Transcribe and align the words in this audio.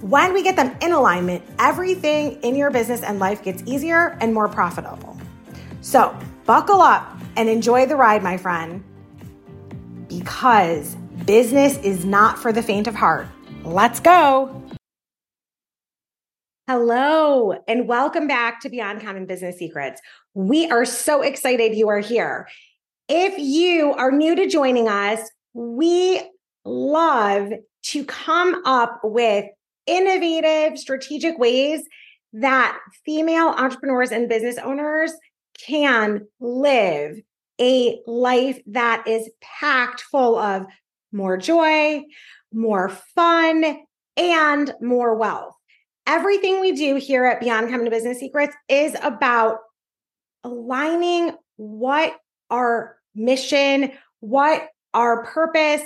when 0.00 0.32
we 0.32 0.42
get 0.42 0.56
them 0.56 0.74
in 0.80 0.92
alignment, 0.92 1.42
everything 1.58 2.40
in 2.42 2.56
your 2.56 2.70
business 2.70 3.02
and 3.02 3.18
life 3.18 3.42
gets 3.42 3.62
easier 3.66 4.16
and 4.20 4.32
more 4.32 4.48
profitable. 4.48 5.16
So, 5.82 6.16
buckle 6.46 6.80
up 6.80 7.18
and 7.36 7.48
enjoy 7.48 7.86
the 7.86 7.96
ride, 7.96 8.22
my 8.22 8.36
friend, 8.36 8.82
because 10.08 10.94
business 11.26 11.76
is 11.78 12.04
not 12.04 12.38
for 12.38 12.52
the 12.52 12.62
faint 12.62 12.86
of 12.86 12.94
heart. 12.94 13.26
Let's 13.62 14.00
go. 14.00 14.62
Hello, 16.66 17.52
and 17.66 17.86
welcome 17.86 18.26
back 18.26 18.60
to 18.60 18.68
Beyond 18.70 19.02
Common 19.02 19.26
Business 19.26 19.58
Secrets. 19.58 20.00
We 20.34 20.70
are 20.70 20.84
so 20.84 21.20
excited 21.20 21.74
you 21.74 21.88
are 21.88 21.98
here. 21.98 22.48
If 23.08 23.38
you 23.38 23.92
are 23.94 24.12
new 24.12 24.36
to 24.36 24.46
joining 24.46 24.88
us, 24.88 25.28
we 25.52 26.22
love 26.64 27.52
to 27.82 28.04
come 28.04 28.62
up 28.64 29.00
with 29.02 29.46
innovative, 29.90 30.78
strategic 30.78 31.38
ways 31.38 31.82
that 32.32 32.78
female 33.04 33.48
entrepreneurs 33.48 34.12
and 34.12 34.28
business 34.28 34.56
owners 34.58 35.12
can 35.66 36.26
live 36.38 37.16
a 37.60 38.00
life 38.06 38.60
that 38.66 39.06
is 39.06 39.28
packed 39.42 40.00
full 40.00 40.38
of 40.38 40.64
more 41.12 41.36
joy, 41.36 42.02
more 42.52 42.88
fun, 42.88 43.78
and 44.16 44.72
more 44.80 45.16
wealth. 45.16 45.54
Everything 46.06 46.60
we 46.60 46.72
do 46.72 46.96
here 46.96 47.24
at 47.24 47.40
Beyond 47.40 47.68
Coming 47.68 47.84
to 47.84 47.90
Business 47.90 48.18
Secrets 48.18 48.54
is 48.68 48.96
about 49.02 49.58
aligning 50.44 51.32
what 51.56 52.16
our 52.48 52.96
mission, 53.14 53.92
what 54.20 54.68
our 54.94 55.24
purpose, 55.26 55.82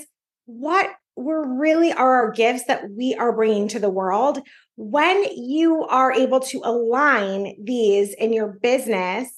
what 0.47 0.91
we're 1.16 1.58
really 1.58 1.92
are 1.92 2.24
our 2.24 2.30
gifts 2.32 2.64
that 2.64 2.90
we 2.90 3.14
are 3.14 3.32
bringing 3.32 3.68
to 3.68 3.78
the 3.78 3.90
world. 3.90 4.40
When 4.76 5.24
you 5.36 5.84
are 5.84 6.12
able 6.12 6.40
to 6.40 6.60
align 6.64 7.54
these 7.62 8.12
in 8.14 8.32
your 8.32 8.48
business 8.48 9.30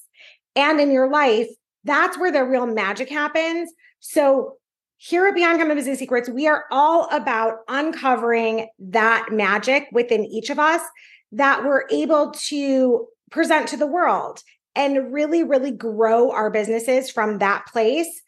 and 0.54 0.80
in 0.80 0.90
your 0.90 1.10
life, 1.10 1.48
that's 1.84 2.18
where 2.18 2.32
the 2.32 2.44
real 2.44 2.66
magic 2.66 3.08
happens. 3.10 3.70
So, 4.00 4.56
here 4.98 5.26
at 5.26 5.34
Beyond 5.34 5.58
Common 5.58 5.76
Business 5.76 5.98
Secrets, 5.98 6.28
we 6.30 6.46
are 6.46 6.64
all 6.70 7.06
about 7.10 7.58
uncovering 7.68 8.68
that 8.78 9.28
magic 9.30 9.88
within 9.92 10.24
each 10.24 10.48
of 10.48 10.58
us 10.58 10.80
that 11.32 11.64
we're 11.64 11.84
able 11.90 12.30
to 12.30 13.06
present 13.30 13.68
to 13.68 13.76
the 13.76 13.86
world 13.86 14.42
and 14.74 15.12
really, 15.12 15.42
really 15.42 15.70
grow 15.70 16.30
our 16.30 16.50
businesses 16.50 17.10
from 17.10 17.38
that 17.38 17.66
place 17.66 18.22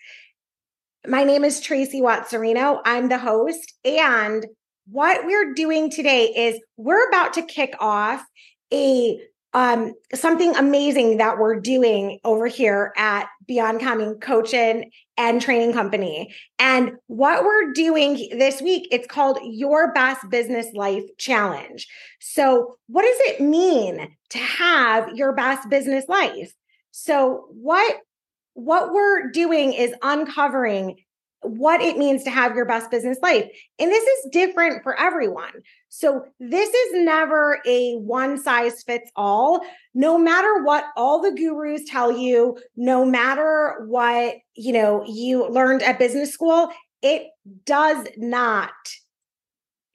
my 1.07 1.25
name 1.25 1.45
is 1.45 1.61
Tracey 1.61 2.03
Watts 2.03 2.33
Cirino. 2.33 2.81
I'm 2.85 3.09
the 3.09 3.19
host. 3.19 3.75
And 3.85 4.47
what 4.91 5.25
we're 5.27 5.55
doing 5.55 5.91
today 5.91 6.27
is 6.27 6.61
we're 6.77 7.09
about 7.09 7.35
to 7.35 7.43
kick 7.43 7.75
off 7.79 8.25
a 8.73 9.21
um, 9.55 9.95
something 10.15 10.55
amazing 10.57 11.17
that 11.17 11.39
we're 11.39 11.59
doing 11.59 12.19
over 12.23 12.47
here 12.47 12.93
at 12.99 13.29
Beyond 13.47 13.81
Common 13.81 14.21
Coaching 14.21 14.91
and 15.17 15.41
Training 15.41 15.73
Company. 15.73 16.35
And 16.59 16.93
what 17.07 17.45
we're 17.45 17.73
doing 17.73 18.29
this 18.39 18.61
week, 18.61 18.89
it's 18.91 19.07
called 19.07 19.39
Your 19.43 19.93
Best 19.95 20.29
Business 20.29 20.67
Life 20.75 21.05
Challenge. 21.17 21.87
So, 22.21 22.77
what 22.89 23.03
does 23.03 23.19
it 23.21 23.41
mean 23.41 24.15
to 24.31 24.39
have 24.39 25.17
your 25.17 25.33
best 25.33 25.71
business 25.71 26.05
life? 26.09 26.53
So, 26.91 27.47
what 27.49 27.97
what 28.59 28.93
we're 28.93 29.31
doing 29.31 29.73
is 29.73 29.95
uncovering 30.03 30.97
what 31.43 31.81
it 31.81 31.97
means 31.97 32.25
to 32.25 32.31
have 32.31 32.57
your 32.57 32.65
best 32.65 32.91
business 32.91 33.17
life. 33.23 33.49
And 33.79 33.89
this 33.89 34.03
is 34.03 34.31
different 34.33 34.83
for 34.83 34.99
everyone. 34.99 35.53
So 35.91 36.25
this 36.41 36.69
is 36.69 37.05
never 37.05 37.61
a 37.65 37.95
one 37.99 38.37
size 38.37 38.83
fits 38.83 39.13
all. 39.15 39.61
No 39.95 40.19
matter 40.19 40.65
what 40.65 40.87
all 40.97 41.23
the 41.23 41.31
gurus 41.31 41.83
tell 41.87 42.19
you, 42.19 42.59
no 42.75 43.05
matter 43.05 43.85
what, 43.87 44.35
you 44.57 44.73
know, 44.73 45.05
you 45.07 45.49
learned 45.49 45.85
at 45.85 46.01
business 46.01 46.33
school, 46.33 46.71
it 47.01 47.29
does 47.65 48.09
not 48.17 48.73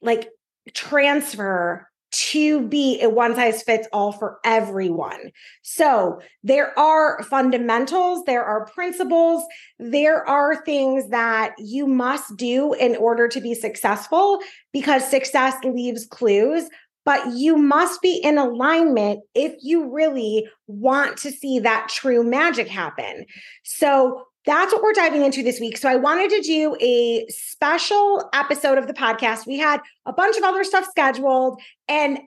like 0.00 0.30
transfer 0.72 1.86
to 2.14 2.66
be 2.68 3.00
a 3.02 3.08
one 3.08 3.34
size 3.34 3.62
fits 3.62 3.88
all 3.92 4.12
for 4.12 4.38
everyone. 4.44 5.32
So 5.62 6.20
there 6.44 6.78
are 6.78 7.22
fundamentals, 7.24 8.24
there 8.24 8.44
are 8.44 8.66
principles, 8.66 9.44
there 9.80 10.26
are 10.28 10.64
things 10.64 11.08
that 11.10 11.54
you 11.58 11.86
must 11.88 12.36
do 12.36 12.72
in 12.74 12.94
order 12.96 13.26
to 13.26 13.40
be 13.40 13.54
successful 13.54 14.38
because 14.72 15.08
success 15.08 15.56
leaves 15.64 16.06
clues. 16.06 16.68
But 17.04 17.34
you 17.34 17.58
must 17.58 18.00
be 18.00 18.14
in 18.16 18.38
alignment 18.38 19.20
if 19.34 19.54
you 19.60 19.92
really 19.92 20.48
want 20.68 21.18
to 21.18 21.30
see 21.30 21.58
that 21.58 21.90
true 21.90 22.24
magic 22.24 22.66
happen. 22.66 23.26
So, 23.62 24.24
that's 24.46 24.72
what 24.72 24.82
we're 24.82 24.92
diving 24.92 25.24
into 25.24 25.42
this 25.42 25.58
week. 25.58 25.78
So 25.78 25.88
I 25.88 25.96
wanted 25.96 26.30
to 26.30 26.40
do 26.42 26.76
a 26.80 27.26
special 27.28 28.28
episode 28.34 28.78
of 28.78 28.86
the 28.86 28.92
podcast. 28.92 29.46
We 29.46 29.58
had 29.58 29.80
a 30.06 30.12
bunch 30.12 30.36
of 30.36 30.44
other 30.44 30.64
stuff 30.64 30.86
scheduled 30.90 31.60
and 31.88 32.18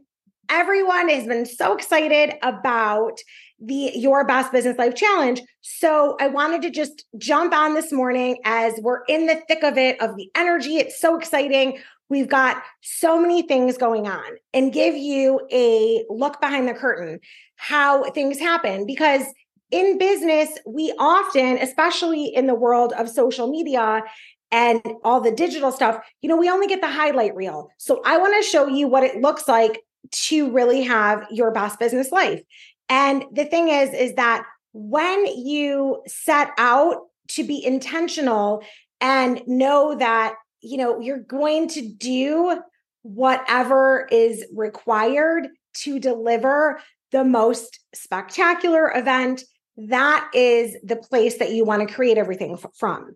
everyone 0.50 1.10
has 1.10 1.28
been 1.28 1.46
so 1.46 1.76
excited 1.76 2.34
about 2.42 3.20
the 3.60 3.92
Your 3.96 4.26
Best 4.26 4.52
Business 4.52 4.78
Life 4.78 4.96
Challenge. 4.96 5.42
So 5.62 6.16
I 6.20 6.28
wanted 6.28 6.62
to 6.64 6.70
just 6.70 7.06
jump 7.18 7.54
on 7.54 7.74
this 7.74 7.92
morning 7.92 8.38
as 8.46 8.74
we're 8.82 9.04
in 9.06 9.26
the 9.26 9.42
thick 9.48 9.64
of 9.64 9.78
it, 9.78 10.00
of 10.02 10.16
the 10.16 10.30
energy. 10.36 10.78
It's 10.78 11.00
so 11.00 11.18
exciting. 11.18 11.80
We've 12.10 12.30
got 12.30 12.64
so 12.82 13.20
many 13.20 13.42
things 13.42 13.78
going 13.78 14.08
on 14.08 14.38
and 14.54 14.72
give 14.72 14.96
you 14.96 15.42
a 15.52 16.06
look 16.10 16.40
behind 16.40 16.68
the 16.68 16.74
curtain 16.74 17.20
how 17.58 18.10
things 18.12 18.40
happen 18.40 18.86
because 18.86 19.24
in 19.72 19.98
business, 19.98 20.58
we 20.66 20.94
often, 20.98 21.58
especially 21.58 22.26
in 22.26 22.48
the 22.48 22.56
world 22.56 22.94
of 22.94 23.10
social 23.10 23.48
media 23.50 24.04
and 24.52 24.82
all 25.04 25.20
the 25.20 25.32
digital 25.32 25.72
stuff, 25.72 26.00
you 26.22 26.30
know, 26.30 26.38
we 26.38 26.50
only 26.50 26.68
get 26.68 26.82
the 26.82 26.90
highlight 26.90 27.36
reel. 27.36 27.70
So 27.78 28.02
I 28.06 28.18
want 28.18 28.42
to 28.42 28.50
show 28.50 28.68
you 28.68 28.88
what 28.88 29.04
it 29.04 29.22
looks 29.22 29.48
like 29.48 29.82
to 30.10 30.50
really 30.52 30.84
have 30.84 31.26
your 31.30 31.52
best 31.52 31.80
business 31.80 32.12
life. 32.12 32.42
And 32.88 33.26
the 33.34 33.46
thing 33.46 33.68
is, 33.68 33.94
is 33.94 34.14
that 34.16 34.46
when 34.72 35.26
you 35.26 36.02
set 36.08 36.52
out 36.58 37.08
to 37.30 37.44
be 37.44 37.64
intentional 37.64 38.64
and 39.02 39.42
know 39.48 39.96
that, 39.96 40.36
you 40.62 40.78
know, 40.78 41.00
you're 41.00 41.20
going 41.20 41.68
to 41.70 41.82
do 41.82 42.62
whatever 43.02 44.08
is 44.12 44.46
required 44.54 45.50
to 45.74 46.00
deliver 46.00 46.80
the 47.12 47.24
most 47.24 47.80
spectacular 47.94 48.92
event 48.96 49.44
that 49.78 50.30
is 50.34 50.76
the 50.84 50.96
place 50.96 51.38
that 51.38 51.52
you 51.52 51.64
want 51.64 51.88
to 51.88 51.94
create 51.94 52.18
everything 52.18 52.54
f- 52.54 52.66
from. 52.76 53.16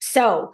So, 0.00 0.52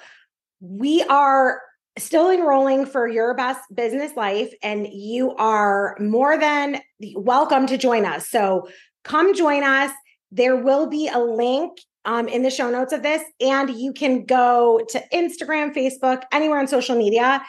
we 0.61 1.02
are 1.05 1.61
still 1.99 2.31
enrolling 2.31 2.87
for 2.87 3.08
your 3.08 3.34
best 3.34 3.61
business 3.75 4.17
life, 4.17 4.52
and 4.62 4.87
you 4.87 5.34
are 5.37 5.96
more 6.00 6.38
than 6.38 6.81
welcome 7.14 7.67
to 7.67 7.76
join 7.76 8.05
us. 8.05 8.29
So, 8.29 8.69
come 9.05 9.34
join 9.34 9.62
us. 9.62 9.90
There 10.31 10.56
will 10.56 10.87
be 10.87 11.08
a 11.08 11.19
link 11.19 11.79
um, 12.05 12.29
in 12.29 12.43
the 12.43 12.50
show 12.50 12.70
notes 12.70 12.93
of 12.93 13.02
this, 13.02 13.23
and 13.40 13.70
you 13.70 13.93
can 13.93 14.25
go 14.25 14.81
to 14.90 15.02
Instagram, 15.12 15.75
Facebook, 15.75 16.23
anywhere 16.32 16.58
on 16.58 16.69
social 16.69 16.96
media 16.96 17.43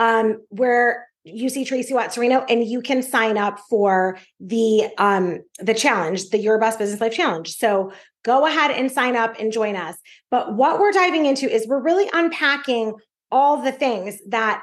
um, 0.00 0.40
where 0.48 1.06
UC 1.32 1.66
Tracey 1.66 1.94
Watts 1.94 2.16
Cirino, 2.16 2.44
and 2.48 2.64
you 2.64 2.80
can 2.80 3.02
sign 3.02 3.38
up 3.38 3.58
for 3.68 4.18
the 4.38 4.88
um 4.98 5.40
the 5.58 5.74
challenge, 5.74 6.30
the 6.30 6.38
Your 6.38 6.58
Best 6.58 6.78
Business 6.78 7.00
Life 7.00 7.14
Challenge. 7.14 7.48
So 7.56 7.92
go 8.24 8.46
ahead 8.46 8.70
and 8.70 8.90
sign 8.90 9.16
up 9.16 9.38
and 9.38 9.52
join 9.52 9.76
us. 9.76 9.96
But 10.30 10.54
what 10.54 10.78
we're 10.78 10.92
diving 10.92 11.26
into 11.26 11.50
is 11.50 11.66
we're 11.66 11.82
really 11.82 12.08
unpacking 12.12 12.94
all 13.30 13.62
the 13.62 13.72
things 13.72 14.18
that 14.28 14.62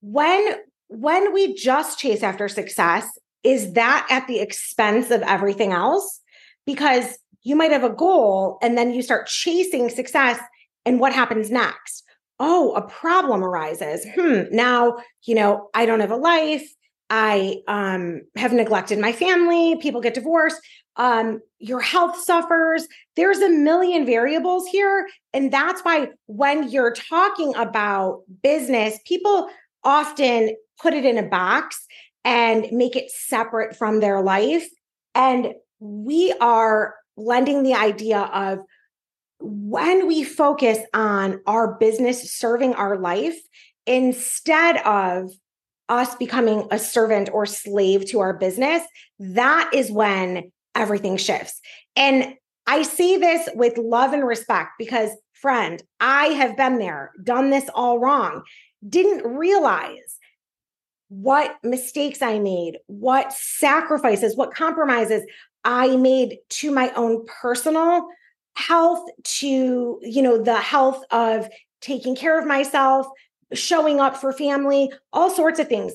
when 0.00 0.54
when 0.88 1.32
we 1.32 1.54
just 1.54 1.98
chase 1.98 2.22
after 2.22 2.48
success, 2.48 3.06
is 3.42 3.72
that 3.72 4.06
at 4.10 4.26
the 4.26 4.40
expense 4.40 5.10
of 5.10 5.22
everything 5.22 5.72
else? 5.72 6.20
Because 6.66 7.18
you 7.42 7.56
might 7.56 7.72
have 7.72 7.84
a 7.84 7.90
goal 7.90 8.58
and 8.62 8.76
then 8.76 8.92
you 8.92 9.02
start 9.02 9.26
chasing 9.26 9.88
success 9.88 10.38
and 10.86 11.00
what 11.00 11.12
happens 11.12 11.50
next? 11.50 12.03
Oh, 12.46 12.74
a 12.74 12.82
problem 12.82 13.42
arises. 13.42 14.06
Hmm, 14.14 14.42
now, 14.54 14.98
you 15.22 15.34
know, 15.34 15.70
I 15.72 15.86
don't 15.86 16.00
have 16.00 16.10
a 16.10 16.16
life. 16.16 16.68
I 17.08 17.62
um, 17.68 18.20
have 18.36 18.52
neglected 18.52 18.98
my 18.98 19.12
family. 19.12 19.76
People 19.76 20.02
get 20.02 20.12
divorced. 20.12 20.60
Um, 20.96 21.40
your 21.58 21.80
health 21.80 22.18
suffers. 22.18 22.86
There's 23.16 23.38
a 23.38 23.48
million 23.48 24.04
variables 24.04 24.66
here. 24.66 25.08
And 25.32 25.50
that's 25.50 25.80
why 25.80 26.10
when 26.26 26.68
you're 26.68 26.92
talking 26.92 27.54
about 27.56 28.20
business, 28.42 28.98
people 29.06 29.48
often 29.82 30.54
put 30.80 30.92
it 30.92 31.06
in 31.06 31.16
a 31.16 31.22
box 31.22 31.86
and 32.24 32.66
make 32.72 32.94
it 32.94 33.10
separate 33.10 33.74
from 33.74 34.00
their 34.00 34.20
life. 34.22 34.66
And 35.14 35.54
we 35.80 36.34
are 36.40 36.94
lending 37.16 37.62
the 37.62 37.74
idea 37.74 38.18
of 38.18 38.58
when 39.44 40.06
we 40.06 40.24
focus 40.24 40.78
on 40.94 41.40
our 41.46 41.74
business 41.74 42.32
serving 42.32 42.74
our 42.74 42.98
life 42.98 43.36
instead 43.86 44.78
of 44.78 45.30
us 45.90 46.14
becoming 46.14 46.66
a 46.70 46.78
servant 46.78 47.28
or 47.30 47.44
slave 47.44 48.06
to 48.06 48.20
our 48.20 48.32
business, 48.32 48.82
that 49.18 49.70
is 49.74 49.92
when 49.92 50.50
everything 50.74 51.18
shifts. 51.18 51.60
And 51.94 52.34
I 52.66 52.82
say 52.82 53.18
this 53.18 53.48
with 53.54 53.76
love 53.76 54.14
and 54.14 54.26
respect 54.26 54.72
because, 54.78 55.10
friend, 55.34 55.82
I 56.00 56.28
have 56.28 56.56
been 56.56 56.78
there, 56.78 57.12
done 57.22 57.50
this 57.50 57.68
all 57.74 57.98
wrong, 57.98 58.42
didn't 58.88 59.26
realize 59.26 60.18
what 61.08 61.56
mistakes 61.62 62.22
I 62.22 62.38
made, 62.38 62.78
what 62.86 63.30
sacrifices, 63.34 64.36
what 64.36 64.54
compromises 64.54 65.22
I 65.64 65.96
made 65.96 66.38
to 66.48 66.70
my 66.70 66.90
own 66.94 67.26
personal 67.26 68.08
health 68.56 69.08
to 69.24 69.98
you 70.02 70.22
know 70.22 70.42
the 70.42 70.56
health 70.56 71.02
of 71.10 71.48
taking 71.80 72.14
care 72.14 72.38
of 72.38 72.46
myself 72.46 73.06
showing 73.52 74.00
up 74.00 74.16
for 74.16 74.32
family 74.32 74.92
all 75.12 75.30
sorts 75.30 75.58
of 75.58 75.68
things 75.68 75.94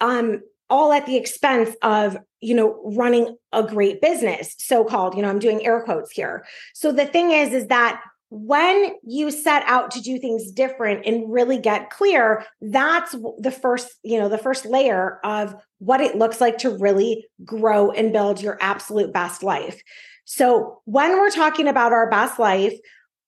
um 0.00 0.40
all 0.70 0.92
at 0.92 1.06
the 1.06 1.16
expense 1.16 1.74
of 1.82 2.16
you 2.40 2.54
know 2.54 2.80
running 2.96 3.36
a 3.52 3.62
great 3.62 4.00
business 4.00 4.54
so 4.58 4.84
called 4.84 5.14
you 5.14 5.22
know 5.22 5.28
i'm 5.28 5.38
doing 5.38 5.64
air 5.64 5.82
quotes 5.82 6.10
here. 6.10 6.44
So 6.74 6.92
the 6.92 7.06
thing 7.06 7.30
is 7.30 7.52
is 7.52 7.66
that 7.68 8.02
when 8.30 8.92
you 9.02 9.30
set 9.30 9.62
out 9.64 9.90
to 9.90 10.02
do 10.02 10.18
things 10.18 10.52
different 10.52 11.06
and 11.06 11.32
really 11.32 11.58
get 11.58 11.88
clear 11.88 12.44
that's 12.60 13.14
the 13.38 13.50
first 13.50 13.88
you 14.02 14.18
know 14.18 14.28
the 14.28 14.38
first 14.38 14.66
layer 14.66 15.18
of 15.24 15.54
what 15.78 16.00
it 16.00 16.16
looks 16.16 16.40
like 16.40 16.58
to 16.58 16.70
really 16.70 17.26
grow 17.44 17.90
and 17.90 18.12
build 18.12 18.42
your 18.42 18.58
absolute 18.60 19.12
best 19.12 19.42
life 19.42 19.82
so 20.30 20.82
when 20.84 21.12
we're 21.12 21.30
talking 21.30 21.68
about 21.68 21.94
our 21.94 22.10
best 22.10 22.38
life, 22.38 22.78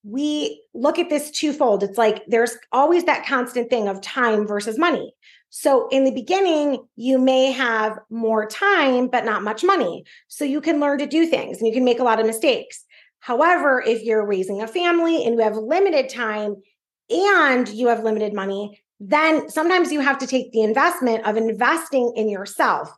we 0.05 0.63
look 0.75 0.99
at 0.99 1.09
this 1.09 1.31
twofold. 1.31 1.83
It's 1.83 1.97
like 1.97 2.23
there's 2.27 2.55
always 2.73 3.05
that 3.05 3.25
constant 3.25 3.71
thing 3.71 3.89
of 3.89 4.03
time 4.03 4.47
versus 4.47 4.79
money. 4.79 5.15
So 5.49 5.89
in 5.89 6.05
the 6.05 6.11
beginning, 6.11 6.85
you 6.97 7.19
may 7.19 7.53
have 7.53 7.99
more 8.11 8.45
time, 8.45 9.09
but 9.09 9.25
not 9.25 9.43
much 9.43 9.65
money. 9.65 10.05
So 10.29 10.45
you 10.45 10.61
can 10.61 10.79
learn 10.79 10.99
to 10.99 11.07
do 11.07 11.25
things 11.25 11.57
and 11.57 11.67
you 11.67 11.73
can 11.73 11.87
make 11.87 12.01
a 12.01 12.05
lot 12.05 12.21
of 12.21 12.27
mistakes. 12.27 12.85
However, 13.21 13.83
if 13.87 14.03
you're 14.03 14.27
raising 14.27 14.61
a 14.61 14.69
family 14.69 15.25
and 15.25 15.37
you 15.37 15.41
have 15.41 15.57
limited 15.57 16.11
time 16.11 16.57
and 17.09 17.67
you 17.67 17.87
have 17.87 18.05
limited 18.05 18.35
money, 18.35 18.79
then 19.01 19.49
sometimes 19.49 19.91
you 19.91 20.01
have 20.01 20.19
to 20.19 20.27
take 20.27 20.53
the 20.53 20.61
investment 20.61 21.27
of 21.27 21.39
investing 21.39 22.13
in 22.15 22.29
yourself 22.29 22.95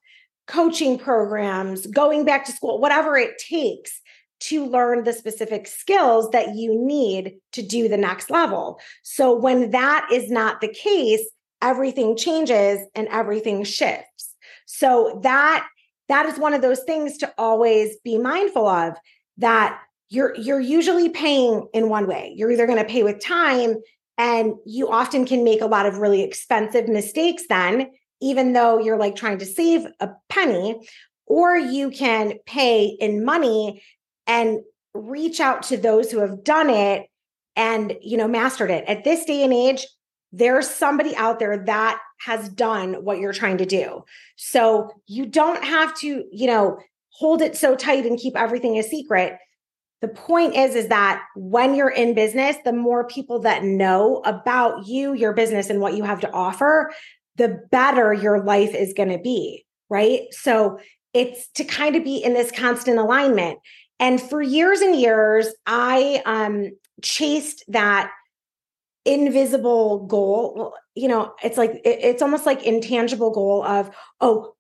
coaching 0.52 0.98
programs, 0.98 1.86
going 1.86 2.26
back 2.26 2.44
to 2.44 2.52
school, 2.52 2.78
whatever 2.78 3.16
it 3.16 3.38
takes 3.38 4.00
to 4.38 4.66
learn 4.66 5.04
the 5.04 5.12
specific 5.12 5.66
skills 5.66 6.28
that 6.30 6.54
you 6.54 6.74
need 6.74 7.36
to 7.52 7.62
do 7.62 7.88
the 7.88 7.96
next 7.96 8.30
level. 8.30 8.78
So 9.02 9.32
when 9.32 9.70
that 9.70 10.08
is 10.12 10.30
not 10.30 10.60
the 10.60 10.68
case, 10.68 11.24
everything 11.62 12.16
changes 12.16 12.80
and 12.94 13.08
everything 13.08 13.64
shifts. 13.64 14.34
So 14.66 15.20
that 15.22 15.66
that 16.08 16.26
is 16.26 16.38
one 16.38 16.52
of 16.52 16.60
those 16.60 16.82
things 16.82 17.16
to 17.18 17.32
always 17.38 17.96
be 18.04 18.18
mindful 18.18 18.66
of 18.66 18.94
that 19.38 19.80
you're 20.10 20.34
you're 20.34 20.60
usually 20.60 21.08
paying 21.08 21.66
in 21.72 21.88
one 21.88 22.06
way. 22.06 22.34
You're 22.36 22.50
either 22.50 22.66
going 22.66 22.78
to 22.78 22.84
pay 22.84 23.04
with 23.04 23.24
time 23.24 23.76
and 24.18 24.54
you 24.66 24.90
often 24.90 25.24
can 25.24 25.44
make 25.44 25.62
a 25.62 25.66
lot 25.66 25.86
of 25.86 25.98
really 25.98 26.22
expensive 26.22 26.88
mistakes 26.88 27.44
then 27.48 27.90
even 28.22 28.52
though 28.52 28.78
you're 28.78 28.98
like 28.98 29.16
trying 29.16 29.38
to 29.38 29.46
save 29.46 29.86
a 30.00 30.08
penny, 30.28 30.80
or 31.26 31.56
you 31.56 31.90
can 31.90 32.34
pay 32.46 32.84
in 32.86 33.24
money 33.24 33.82
and 34.26 34.60
reach 34.94 35.40
out 35.40 35.62
to 35.64 35.76
those 35.76 36.10
who 36.10 36.20
have 36.20 36.44
done 36.44 36.70
it 36.70 37.06
and 37.56 37.96
you 38.00 38.16
know 38.16 38.28
mastered 38.28 38.70
it. 38.70 38.84
At 38.86 39.04
this 39.04 39.24
day 39.24 39.42
and 39.42 39.52
age 39.52 39.86
there's 40.34 40.68
somebody 40.68 41.14
out 41.16 41.38
there 41.38 41.62
that 41.66 42.00
has 42.20 42.48
done 42.48 42.94
what 43.04 43.18
you're 43.18 43.34
trying 43.34 43.58
to 43.58 43.66
do. 43.66 44.02
So 44.36 44.90
you 45.06 45.26
don't 45.26 45.62
have 45.62 45.94
to 46.00 46.24
you 46.30 46.46
know 46.46 46.78
hold 47.10 47.42
it 47.42 47.56
so 47.56 47.76
tight 47.76 48.06
and 48.06 48.18
keep 48.18 48.36
everything 48.36 48.78
a 48.78 48.82
secret. 48.82 49.38
The 50.00 50.08
point 50.08 50.56
is 50.56 50.74
is 50.74 50.88
that 50.88 51.22
when 51.36 51.74
you're 51.74 51.90
in 51.90 52.14
business 52.14 52.56
the 52.64 52.72
more 52.72 53.06
people 53.06 53.40
that 53.40 53.64
know 53.64 54.22
about 54.24 54.86
you 54.86 55.12
your 55.14 55.32
business 55.32 55.70
and 55.70 55.80
what 55.80 55.94
you 55.94 56.02
have 56.04 56.20
to 56.20 56.32
offer 56.32 56.92
the 57.36 57.60
better 57.70 58.12
your 58.12 58.42
life 58.42 58.74
is 58.74 58.92
going 58.92 59.10
to 59.10 59.18
be, 59.18 59.64
right? 59.88 60.22
So 60.32 60.78
it's 61.14 61.48
to 61.52 61.64
kind 61.64 61.96
of 61.96 62.04
be 62.04 62.16
in 62.16 62.34
this 62.34 62.50
constant 62.50 62.98
alignment. 62.98 63.58
And 63.98 64.20
for 64.20 64.42
years 64.42 64.80
and 64.80 64.98
years, 64.98 65.48
I 65.66 66.22
um, 66.26 66.72
chased 67.02 67.64
that 67.68 68.10
invisible 69.04 70.06
goal. 70.06 70.74
You 70.94 71.08
know, 71.08 71.34
it's 71.42 71.58
like, 71.58 71.72
it, 71.84 71.98
it's 72.02 72.22
almost 72.22 72.46
like 72.46 72.64
intangible 72.64 73.30
goal 73.30 73.64
of, 73.64 73.94
oh, 74.20 74.54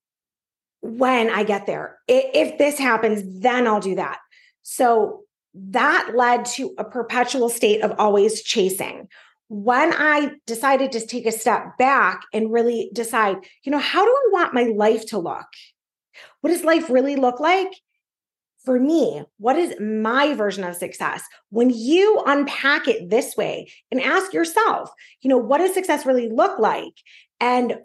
when 0.80 1.30
I 1.30 1.44
get 1.44 1.66
there, 1.66 1.98
if 2.08 2.58
this 2.58 2.78
happens, 2.78 3.22
then 3.40 3.66
I'll 3.66 3.80
do 3.80 3.94
that. 3.94 4.18
So 4.62 5.22
that 5.54 6.12
led 6.14 6.44
to 6.46 6.74
a 6.78 6.84
perpetual 6.84 7.48
state 7.48 7.82
of 7.82 7.94
always 7.98 8.42
chasing 8.42 9.08
when 9.52 9.92
I 9.92 10.30
decided 10.46 10.92
to 10.92 11.06
take 11.06 11.26
a 11.26 11.30
step 11.30 11.76
back 11.76 12.22
and 12.32 12.50
really 12.50 12.90
decide, 12.94 13.36
you 13.64 13.70
know, 13.70 13.78
how 13.78 14.02
do 14.02 14.10
I 14.10 14.28
want 14.32 14.54
my 14.54 14.62
life 14.62 15.04
to 15.08 15.18
look? 15.18 15.46
What 16.40 16.48
does 16.48 16.64
life 16.64 16.88
really 16.88 17.16
look 17.16 17.38
like? 17.38 17.68
For 18.64 18.80
me, 18.80 19.24
what 19.36 19.58
is 19.58 19.74
my 19.78 20.32
version 20.32 20.64
of 20.64 20.74
success? 20.76 21.22
When 21.50 21.68
you 21.68 22.22
unpack 22.26 22.88
it 22.88 23.10
this 23.10 23.36
way 23.36 23.70
and 23.90 24.00
ask 24.00 24.32
yourself, 24.32 24.88
you 25.20 25.28
know, 25.28 25.36
what 25.36 25.58
does 25.58 25.74
success 25.74 26.06
really 26.06 26.30
look 26.30 26.58
like? 26.58 26.94
And 27.38 27.76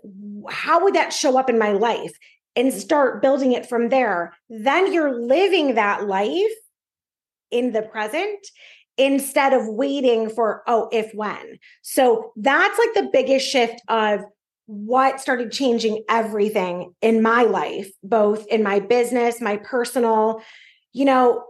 how 0.49 0.81
would 0.85 0.95
that 0.95 1.11
show 1.11 1.37
up 1.37 1.49
in 1.49 1.59
my 1.59 1.73
life? 1.73 2.13
And 2.55 2.71
start 2.71 3.21
building 3.21 3.51
it 3.51 3.67
from 3.67 3.89
there. 3.89 4.33
Then 4.49 4.93
you're 4.93 5.19
living 5.19 5.75
that 5.75 6.07
life 6.07 6.55
in 7.51 7.73
the 7.73 7.81
present 7.81 8.39
instead 8.97 9.53
of 9.53 9.67
waiting 9.67 10.29
for, 10.29 10.63
oh, 10.67 10.89
if 10.91 11.13
when. 11.13 11.59
So 11.81 12.31
that's 12.35 12.77
like 12.79 12.93
the 12.93 13.09
biggest 13.11 13.47
shift 13.47 13.81
of 13.87 14.21
what 14.65 15.21
started 15.21 15.51
changing 15.51 16.03
everything 16.09 16.93
in 17.01 17.21
my 17.21 17.43
life, 17.43 17.89
both 18.03 18.45
in 18.47 18.63
my 18.63 18.79
business, 18.79 19.39
my 19.39 19.57
personal, 19.57 20.41
you 20.91 21.05
know, 21.05 21.45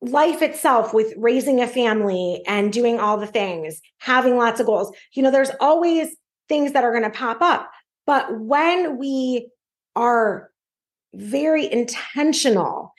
life 0.00 0.42
itself 0.42 0.92
with 0.92 1.14
raising 1.16 1.60
a 1.60 1.66
family 1.66 2.42
and 2.48 2.72
doing 2.72 2.98
all 2.98 3.16
the 3.16 3.26
things, 3.26 3.80
having 3.98 4.36
lots 4.36 4.58
of 4.58 4.66
goals. 4.66 4.92
You 5.12 5.22
know, 5.22 5.30
there's 5.30 5.52
always 5.60 6.08
things 6.48 6.72
that 6.72 6.82
are 6.82 6.90
going 6.90 7.04
to 7.04 7.16
pop 7.16 7.40
up. 7.40 7.70
But 8.06 8.40
when 8.40 8.98
we 8.98 9.48
are 9.94 10.50
very 11.14 11.70
intentional, 11.70 12.92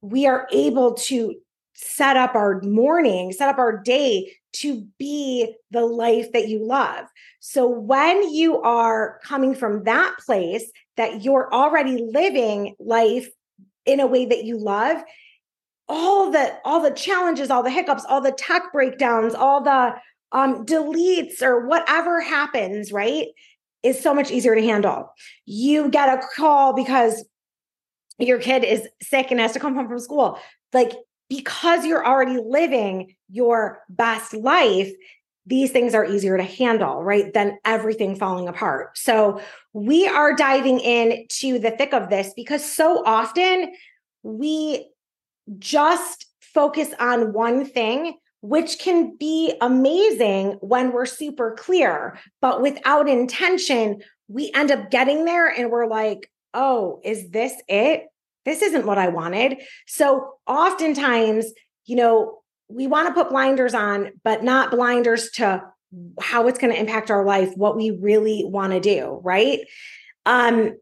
we 0.00 0.26
are 0.26 0.48
able 0.50 0.94
to 0.94 1.36
set 1.82 2.16
up 2.16 2.34
our 2.34 2.60
morning, 2.62 3.32
set 3.32 3.48
up 3.48 3.58
our 3.58 3.76
day 3.76 4.32
to 4.52 4.86
be 4.98 5.54
the 5.70 5.84
life 5.84 6.32
that 6.32 6.48
you 6.48 6.64
love. 6.64 7.06
So 7.40 7.68
when 7.68 8.32
you 8.32 8.60
are 8.60 9.18
coming 9.24 9.54
from 9.54 9.84
that 9.84 10.14
place 10.24 10.70
that 10.96 11.22
you're 11.22 11.52
already 11.52 12.06
living 12.12 12.76
life 12.78 13.28
in 13.86 14.00
a 14.00 14.06
way 14.06 14.26
that 14.26 14.44
you 14.44 14.58
love, 14.58 15.02
all 15.88 16.30
the 16.30 16.54
all 16.64 16.80
the 16.80 16.90
challenges, 16.90 17.50
all 17.50 17.62
the 17.62 17.70
hiccups, 17.70 18.04
all 18.04 18.20
the 18.20 18.32
tech 18.32 18.72
breakdowns, 18.72 19.34
all 19.34 19.62
the 19.62 19.94
um 20.32 20.64
deletes 20.64 21.42
or 21.42 21.66
whatever 21.66 22.20
happens, 22.20 22.92
right? 22.92 23.28
is 23.82 24.00
so 24.00 24.14
much 24.14 24.30
easier 24.30 24.54
to 24.54 24.62
handle. 24.62 25.12
You 25.44 25.88
get 25.88 26.08
a 26.08 26.22
call 26.36 26.72
because 26.72 27.24
your 28.18 28.38
kid 28.38 28.64
is 28.64 28.86
sick 29.02 29.30
and 29.30 29.40
has 29.40 29.52
to 29.52 29.60
come 29.60 29.74
home 29.74 29.88
from 29.88 29.98
school. 29.98 30.38
Like, 30.72 30.92
because 31.32 31.86
you're 31.86 32.06
already 32.06 32.38
living 32.38 33.14
your 33.30 33.80
best 33.88 34.34
life, 34.34 34.92
these 35.46 35.70
things 35.70 35.94
are 35.94 36.04
easier 36.04 36.36
to 36.36 36.42
handle, 36.42 37.02
right? 37.02 37.32
Than 37.32 37.58
everything 37.64 38.16
falling 38.16 38.48
apart. 38.48 38.98
So, 38.98 39.40
we 39.72 40.06
are 40.06 40.34
diving 40.34 40.80
into 40.80 41.58
the 41.58 41.70
thick 41.70 41.94
of 41.94 42.10
this 42.10 42.34
because 42.36 42.62
so 42.62 43.02
often 43.06 43.72
we 44.22 44.86
just 45.58 46.26
focus 46.40 46.90
on 47.00 47.32
one 47.32 47.64
thing 47.64 48.18
which 48.42 48.78
can 48.78 49.16
be 49.16 49.54
amazing 49.62 50.58
when 50.60 50.92
we're 50.92 51.06
super 51.06 51.56
clear, 51.58 52.18
but 52.42 52.60
without 52.60 53.08
intention, 53.08 54.02
we 54.28 54.50
end 54.54 54.70
up 54.70 54.90
getting 54.90 55.24
there 55.24 55.46
and 55.48 55.70
we're 55.70 55.86
like, 55.86 56.30
oh, 56.52 57.00
is 57.04 57.30
this 57.30 57.54
it? 57.68 58.08
This 58.44 58.62
isn't 58.62 58.86
what 58.86 58.98
I 58.98 59.08
wanted. 59.08 59.58
So 59.86 60.34
oftentimes, 60.46 61.46
you 61.86 61.96
know, 61.96 62.38
we 62.68 62.86
want 62.86 63.08
to 63.08 63.14
put 63.14 63.30
blinders 63.30 63.74
on, 63.74 64.12
but 64.24 64.42
not 64.42 64.70
blinders 64.70 65.30
to 65.32 65.62
how 66.20 66.48
it's 66.48 66.58
going 66.58 66.72
to 66.72 66.80
impact 66.80 67.10
our 67.10 67.24
life, 67.24 67.52
what 67.56 67.76
we 67.76 67.90
really 67.90 68.44
want 68.44 68.72
to 68.72 68.80
do, 68.80 69.20
right? 69.22 69.60
Um, 70.24 70.74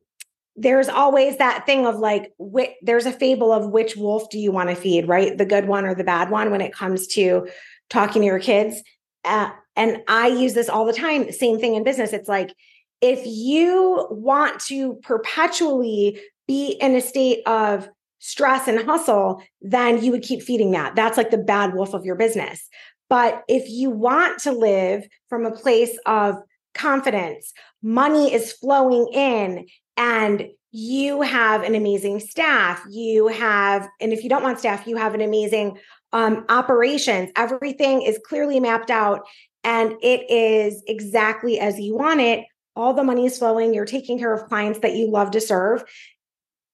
there's 0.57 0.88
always 0.88 1.38
that 1.38 1.64
thing 1.64 1.87
of 1.87 1.97
like 1.97 2.33
wh- 2.38 2.75
there's 2.83 3.07
a 3.07 3.12
fable 3.12 3.52
of 3.52 3.71
which 3.71 3.97
wolf 3.97 4.29
do 4.31 4.38
you 4.38 4.52
want 4.52 4.69
to 4.69 4.75
feed 4.75 5.09
right 5.09 5.38
the 5.38 5.47
good 5.47 5.67
one 5.67 5.87
or 5.87 5.95
the 5.95 6.05
bad 6.05 6.29
one 6.29 6.50
when 6.50 6.61
it 6.61 6.73
comes 6.73 7.07
to 7.07 7.49
talking 7.88 8.23
to 8.23 8.26
your 8.26 8.38
kids 8.38 8.83
uh, 9.25 9.50
and 9.76 10.02
i 10.09 10.26
use 10.26 10.52
this 10.52 10.69
all 10.69 10.85
the 10.85 10.93
time 10.93 11.31
same 11.33 11.59
thing 11.59 11.76
in 11.76 11.85
business 11.85 12.12
it's 12.12 12.29
like 12.29 12.52
if 13.00 13.23
you 13.25 14.07
want 14.11 14.61
to 14.61 14.95
perpetually 14.97 16.21
be 16.50 16.73
in 16.80 16.97
a 16.97 17.00
state 17.00 17.47
of 17.47 17.88
stress 18.19 18.66
and 18.66 18.85
hustle 18.85 19.40
then 19.62 20.02
you 20.02 20.11
would 20.11 20.23
keep 20.23 20.42
feeding 20.42 20.73
that. 20.73 20.97
That's 20.97 21.16
like 21.16 21.30
the 21.30 21.38
bad 21.38 21.75
wolf 21.75 21.95
of 21.95 22.04
your 22.04 22.16
business. 22.16 22.69
But 23.09 23.45
if 23.47 23.71
you 23.71 23.88
want 23.88 24.40
to 24.40 24.50
live 24.50 25.07
from 25.28 25.47
a 25.47 25.52
place 25.52 25.97
of 26.07 26.35
confidence 26.75 27.52
money 27.83 28.35
is 28.35 28.52
flowing 28.52 29.09
in 29.12 29.66
and 29.97 30.49
you 30.73 31.23
have 31.23 31.62
an 31.62 31.75
amazing 31.75 32.21
staff 32.21 32.80
you 32.88 33.26
have 33.26 33.88
and 34.00 34.12
if 34.12 34.23
you 34.23 34.30
don't 34.30 34.45
want 34.45 34.59
staff 34.59 34.87
you 34.87 34.97
have 34.97 35.14
an 35.14 35.21
amazing 35.21 35.76
um, 36.12 36.45
operations. 36.49 37.30
Everything 37.37 38.02
is 38.02 38.19
clearly 38.26 38.61
mapped 38.61 38.90
out 38.90 39.23
and 39.62 39.95
it 40.02 40.30
is 40.30 40.83
exactly 40.87 41.61
as 41.61 41.78
you 41.78 41.97
want 41.97 42.21
it. 42.21 42.45
All 42.76 42.95
the 42.95 43.04
money 43.04 43.26
is 43.26 43.38
flowing. 43.38 43.75
You're 43.75 43.85
taking 43.85 44.19
care 44.19 44.33
of 44.33 44.49
clients 44.49 44.80
that 44.80 44.95
you 44.95 45.11
love 45.11 45.30
to 45.33 45.40
serve 45.40 45.85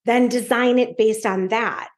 then 0.06 0.28
design 0.28 0.78
it 0.78 0.96
based 0.96 1.26
on 1.26 1.48
that 1.48 1.88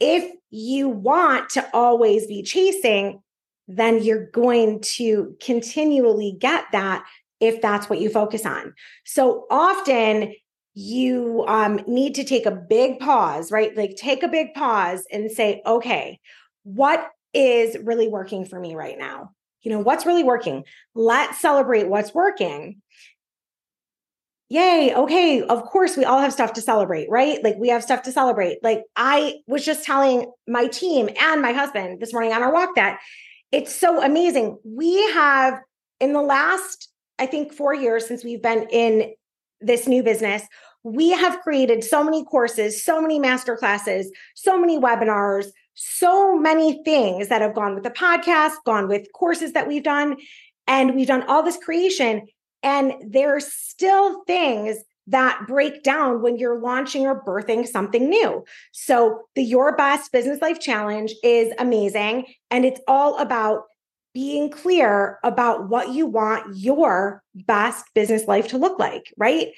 if 0.00 0.30
you 0.50 0.88
want 0.88 1.48
to 1.50 1.68
always 1.74 2.26
be 2.26 2.42
chasing 2.42 3.22
then 3.70 4.02
you're 4.02 4.30
going 4.30 4.80
to 4.80 5.36
continually 5.40 6.34
get 6.38 6.64
that 6.72 7.04
if 7.40 7.60
that's 7.60 7.88
what 7.88 8.00
you 8.00 8.10
focus 8.10 8.44
on 8.46 8.74
so 9.04 9.46
often 9.50 10.32
you 10.80 11.44
um, 11.48 11.80
need 11.88 12.14
to 12.14 12.22
take 12.22 12.46
a 12.46 12.52
big 12.52 13.00
pause, 13.00 13.50
right? 13.50 13.76
Like 13.76 13.96
take 13.96 14.22
a 14.22 14.28
big 14.28 14.54
pause 14.54 15.04
and 15.10 15.28
say, 15.28 15.60
okay, 15.66 16.20
what 16.62 17.10
is 17.34 17.76
really 17.82 18.06
working 18.06 18.44
for 18.44 18.60
me 18.60 18.76
right 18.76 18.96
now? 18.96 19.32
You 19.62 19.72
know, 19.72 19.80
what's 19.80 20.06
really 20.06 20.22
working? 20.22 20.62
Let's 20.94 21.40
celebrate 21.40 21.88
what's 21.88 22.14
working. 22.14 22.80
Yay. 24.50 24.94
Okay. 24.94 25.42
Of 25.42 25.64
course, 25.64 25.96
we 25.96 26.04
all 26.04 26.20
have 26.20 26.32
stuff 26.32 26.54
to 26.54 26.62
celebrate, 26.62 27.10
right? 27.10 27.42
Like 27.44 27.56
we 27.58 27.68
have 27.68 27.82
stuff 27.82 28.02
to 28.04 28.12
celebrate. 28.12 28.62
Like 28.62 28.82
I 28.96 29.36
was 29.46 29.64
just 29.64 29.84
telling 29.84 30.32
my 30.46 30.68
team 30.68 31.10
and 31.20 31.42
my 31.42 31.52
husband 31.52 32.00
this 32.00 32.14
morning 32.14 32.32
on 32.32 32.42
our 32.42 32.52
walk 32.52 32.74
that 32.76 32.98
it's 33.52 33.74
so 33.74 34.02
amazing. 34.02 34.58
We 34.64 34.94
have, 35.12 35.60
in 36.00 36.12
the 36.14 36.22
last, 36.22 36.88
I 37.18 37.26
think, 37.26 37.52
four 37.52 37.74
years 37.74 38.06
since 38.06 38.24
we've 38.24 38.42
been 38.42 38.66
in 38.70 39.12
this 39.60 39.86
new 39.86 40.02
business, 40.02 40.42
we 40.82 41.10
have 41.10 41.40
created 41.40 41.84
so 41.84 42.02
many 42.02 42.24
courses, 42.24 42.82
so 42.82 43.02
many 43.02 43.18
master 43.18 43.56
classes, 43.56 44.10
so 44.34 44.58
many 44.58 44.78
webinars, 44.78 45.46
so 45.74 46.38
many 46.38 46.82
things 46.84 47.28
that 47.28 47.42
have 47.42 47.54
gone 47.54 47.74
with 47.74 47.84
the 47.84 47.90
podcast, 47.90 48.52
gone 48.64 48.88
with 48.88 49.12
courses 49.12 49.52
that 49.52 49.68
we've 49.68 49.82
done. 49.82 50.16
And 50.66 50.94
we've 50.94 51.06
done 51.06 51.24
all 51.24 51.42
this 51.42 51.56
creation. 51.56 52.28
And 52.62 52.94
there's 53.06 53.52
still 53.52 54.24
things 54.24 54.78
that 55.06 55.44
break 55.46 55.82
down 55.82 56.20
when 56.20 56.36
you're 56.36 56.58
launching 56.58 57.06
or 57.06 57.24
birthing 57.24 57.66
something 57.66 58.10
new. 58.10 58.44
So, 58.72 59.22
the 59.34 59.42
Your 59.42 59.74
Best 59.76 60.12
Business 60.12 60.42
Life 60.42 60.60
Challenge 60.60 61.14
is 61.22 61.52
amazing. 61.58 62.26
And 62.50 62.64
it's 62.64 62.80
all 62.86 63.18
about 63.18 63.64
being 64.12 64.50
clear 64.50 65.18
about 65.22 65.68
what 65.68 65.90
you 65.90 66.04
want 66.04 66.56
your 66.56 67.22
best 67.34 67.86
business 67.94 68.26
life 68.26 68.48
to 68.48 68.58
look 68.58 68.78
like, 68.78 69.12
right? 69.16 69.48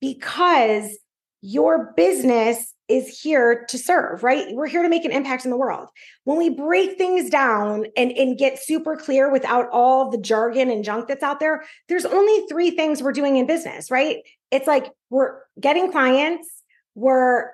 because 0.00 0.98
your 1.42 1.92
business 1.96 2.74
is 2.90 3.20
here 3.20 3.64
to 3.68 3.78
serve, 3.78 4.22
right? 4.22 4.52
We're 4.52 4.66
here 4.66 4.82
to 4.82 4.88
make 4.88 5.04
an 5.04 5.12
impact 5.12 5.44
in 5.44 5.50
the 5.50 5.56
world. 5.56 5.88
When 6.24 6.36
we 6.36 6.50
break 6.50 6.98
things 6.98 7.30
down 7.30 7.86
and, 7.96 8.10
and 8.12 8.36
get 8.36 8.62
super 8.62 8.96
clear 8.96 9.30
without 9.30 9.68
all 9.70 10.10
the 10.10 10.18
jargon 10.18 10.70
and 10.70 10.84
junk 10.84 11.08
that's 11.08 11.22
out 11.22 11.40
there, 11.40 11.64
there's 11.88 12.04
only 12.04 12.46
three 12.48 12.72
things 12.72 13.02
we're 13.02 13.12
doing 13.12 13.36
in 13.36 13.46
business, 13.46 13.90
right? 13.90 14.18
It's 14.50 14.66
like 14.66 14.90
we're 15.08 15.38
getting 15.60 15.92
clients, 15.92 16.48
we're 16.94 17.50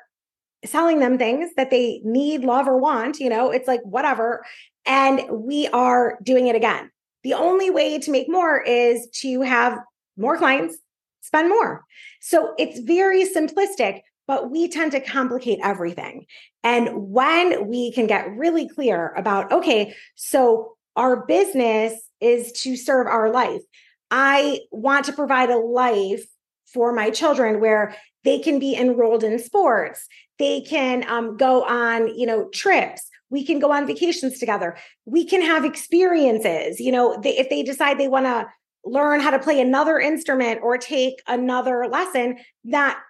selling 0.64 1.00
them 1.00 1.18
things 1.18 1.50
that 1.56 1.70
they 1.70 2.00
need, 2.04 2.42
love, 2.42 2.66
or 2.66 2.78
want, 2.78 3.20
you 3.20 3.28
know, 3.28 3.50
it's 3.50 3.68
like 3.68 3.82
whatever. 3.82 4.44
And 4.86 5.22
we 5.30 5.68
are 5.68 6.18
doing 6.22 6.46
it 6.46 6.56
again. 6.56 6.90
The 7.22 7.34
only 7.34 7.70
way 7.70 7.98
to 7.98 8.10
make 8.10 8.28
more 8.28 8.60
is 8.60 9.08
to 9.20 9.42
have 9.42 9.78
more 10.16 10.38
clients 10.38 10.78
spend 11.22 11.48
more. 11.48 11.84
So 12.20 12.54
it's 12.58 12.78
very 12.80 13.24
simplistic, 13.24 14.00
but 14.26 14.50
we 14.50 14.68
tend 14.68 14.92
to 14.92 15.00
complicate 15.00 15.58
everything. 15.62 16.26
And 16.62 17.10
when 17.10 17.68
we 17.68 17.92
can 17.92 18.06
get 18.06 18.30
really 18.36 18.68
clear 18.68 19.12
about, 19.16 19.52
okay, 19.52 19.94
so 20.14 20.76
our 20.96 21.24
business 21.26 21.94
is 22.20 22.52
to 22.52 22.76
serve 22.76 23.06
our 23.06 23.30
life. 23.30 23.62
I 24.10 24.60
want 24.70 25.06
to 25.06 25.12
provide 25.12 25.50
a 25.50 25.58
life 25.58 26.24
for 26.72 26.92
my 26.92 27.10
children 27.10 27.60
where 27.60 27.94
they 28.24 28.38
can 28.38 28.58
be 28.58 28.74
enrolled 28.74 29.24
in 29.24 29.38
sports 29.38 30.06
they 30.38 30.60
can 30.60 31.08
um, 31.08 31.36
go 31.36 31.64
on 31.64 32.14
you 32.16 32.26
know 32.26 32.48
trips 32.50 33.08
we 33.30 33.44
can 33.44 33.58
go 33.58 33.72
on 33.72 33.86
vacations 33.86 34.38
together 34.38 34.76
we 35.04 35.24
can 35.24 35.42
have 35.42 35.64
experiences 35.64 36.80
you 36.80 36.92
know 36.92 37.18
they, 37.22 37.36
if 37.36 37.48
they 37.48 37.62
decide 37.62 37.98
they 37.98 38.08
want 38.08 38.26
to 38.26 38.46
learn 38.84 39.20
how 39.20 39.30
to 39.30 39.38
play 39.38 39.60
another 39.60 39.98
instrument 39.98 40.60
or 40.62 40.78
take 40.78 41.20
another 41.26 41.88
lesson 41.90 42.36
that 42.64 43.00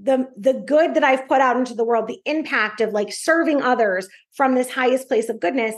the 0.00 0.28
the 0.36 0.54
good 0.54 0.94
that 0.94 1.04
I've 1.04 1.28
put 1.28 1.40
out 1.40 1.56
into 1.56 1.74
the 1.74 1.84
world, 1.84 2.06
the 2.06 2.20
impact 2.24 2.80
of 2.80 2.92
like 2.92 3.12
serving 3.12 3.62
others 3.62 4.08
from 4.32 4.54
this 4.54 4.70
highest 4.70 5.08
place 5.08 5.28
of 5.28 5.40
goodness 5.40 5.74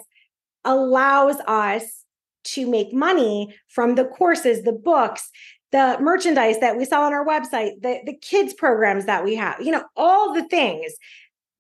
allows 0.65 1.37
us 1.47 2.05
to 2.43 2.69
make 2.69 2.93
money 2.93 3.55
from 3.69 3.95
the 3.95 4.05
courses, 4.05 4.63
the 4.63 4.73
books, 4.73 5.31
the 5.73 5.97
merchandise 6.01 6.59
that 6.61 6.77
we 6.77 6.85
sell 6.85 7.03
on 7.03 7.13
our 7.13 7.27
website, 7.27 7.81
the, 7.81 8.01
the 8.05 8.17
kids 8.21 8.53
programs 8.55 9.07
that 9.07 9.25
we 9.25 9.35
have, 9.37 9.61
you 9.61 9.71
know, 9.71 9.85
all 9.97 10.35
the 10.35 10.47
things 10.49 10.93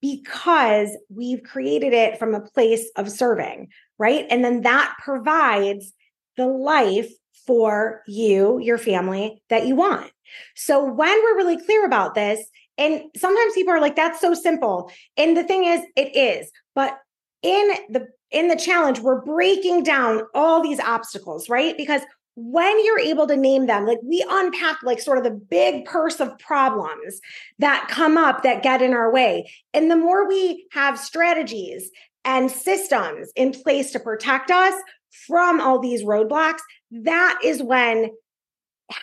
because 0.03 0.97
we've 1.09 1.43
created 1.43 1.93
it 1.93 2.19
from 2.19 2.35
a 2.35 2.41
place 2.41 2.91
of 2.97 3.11
serving, 3.11 3.69
right? 3.99 4.27
And 4.31 4.45
then 4.45 4.63
that 4.63 4.97
provides 4.99 5.93
the 6.37 6.47
life 6.47 7.11
for 7.51 8.05
you, 8.07 8.61
your 8.61 8.79
family 8.79 9.43
that 9.51 9.67
you 9.67 9.75
want. 9.75 10.09
So 10.55 10.85
when 10.85 11.21
we're 11.25 11.35
really 11.35 11.61
clear 11.61 11.85
about 11.85 12.15
this, 12.15 12.41
and 12.79 13.03
sometimes 13.17 13.55
people 13.55 13.73
are 13.73 13.81
like, 13.81 13.97
that's 13.97 14.21
so 14.21 14.35
simple. 14.35 14.93
And 15.17 15.37
the 15.37 15.43
thing 15.43 15.65
is, 15.65 15.81
it 15.97 16.15
is. 16.15 16.49
But 16.77 16.97
in 17.43 17.73
the 17.89 18.07
in 18.31 18.47
the 18.47 18.55
challenge, 18.55 19.01
we're 19.01 19.21
breaking 19.21 19.83
down 19.83 20.23
all 20.33 20.63
these 20.63 20.79
obstacles, 20.79 21.49
right? 21.49 21.77
Because 21.77 22.03
when 22.37 22.85
you're 22.85 23.01
able 23.01 23.27
to 23.27 23.37
name 23.37 23.67
them, 23.67 23.85
like 23.85 23.99
we 24.05 24.25
unpack 24.31 24.77
like 24.85 25.01
sort 25.01 25.19
of 25.19 25.25
the 25.25 25.33
big 25.33 25.87
purse 25.87 26.21
of 26.21 26.39
problems 26.39 27.21
that 27.59 27.89
come 27.91 28.17
up 28.17 28.45
that 28.45 28.63
get 28.63 28.81
in 28.81 28.95
our 28.95 29.13
way. 29.13 29.51
And 29.75 29.91
the 29.91 29.97
more 29.97 30.29
we 30.29 30.69
have 30.71 31.01
strategies 31.01 31.91
and 32.25 32.49
systems 32.49 33.33
in 33.35 33.51
place 33.51 33.91
to 33.91 33.99
protect 33.99 34.53
us 34.53 34.81
from 35.27 35.61
all 35.61 35.81
these 35.81 36.05
roadblocks, 36.05 36.61
that 36.91 37.39
is 37.45 37.63
when 37.63 38.11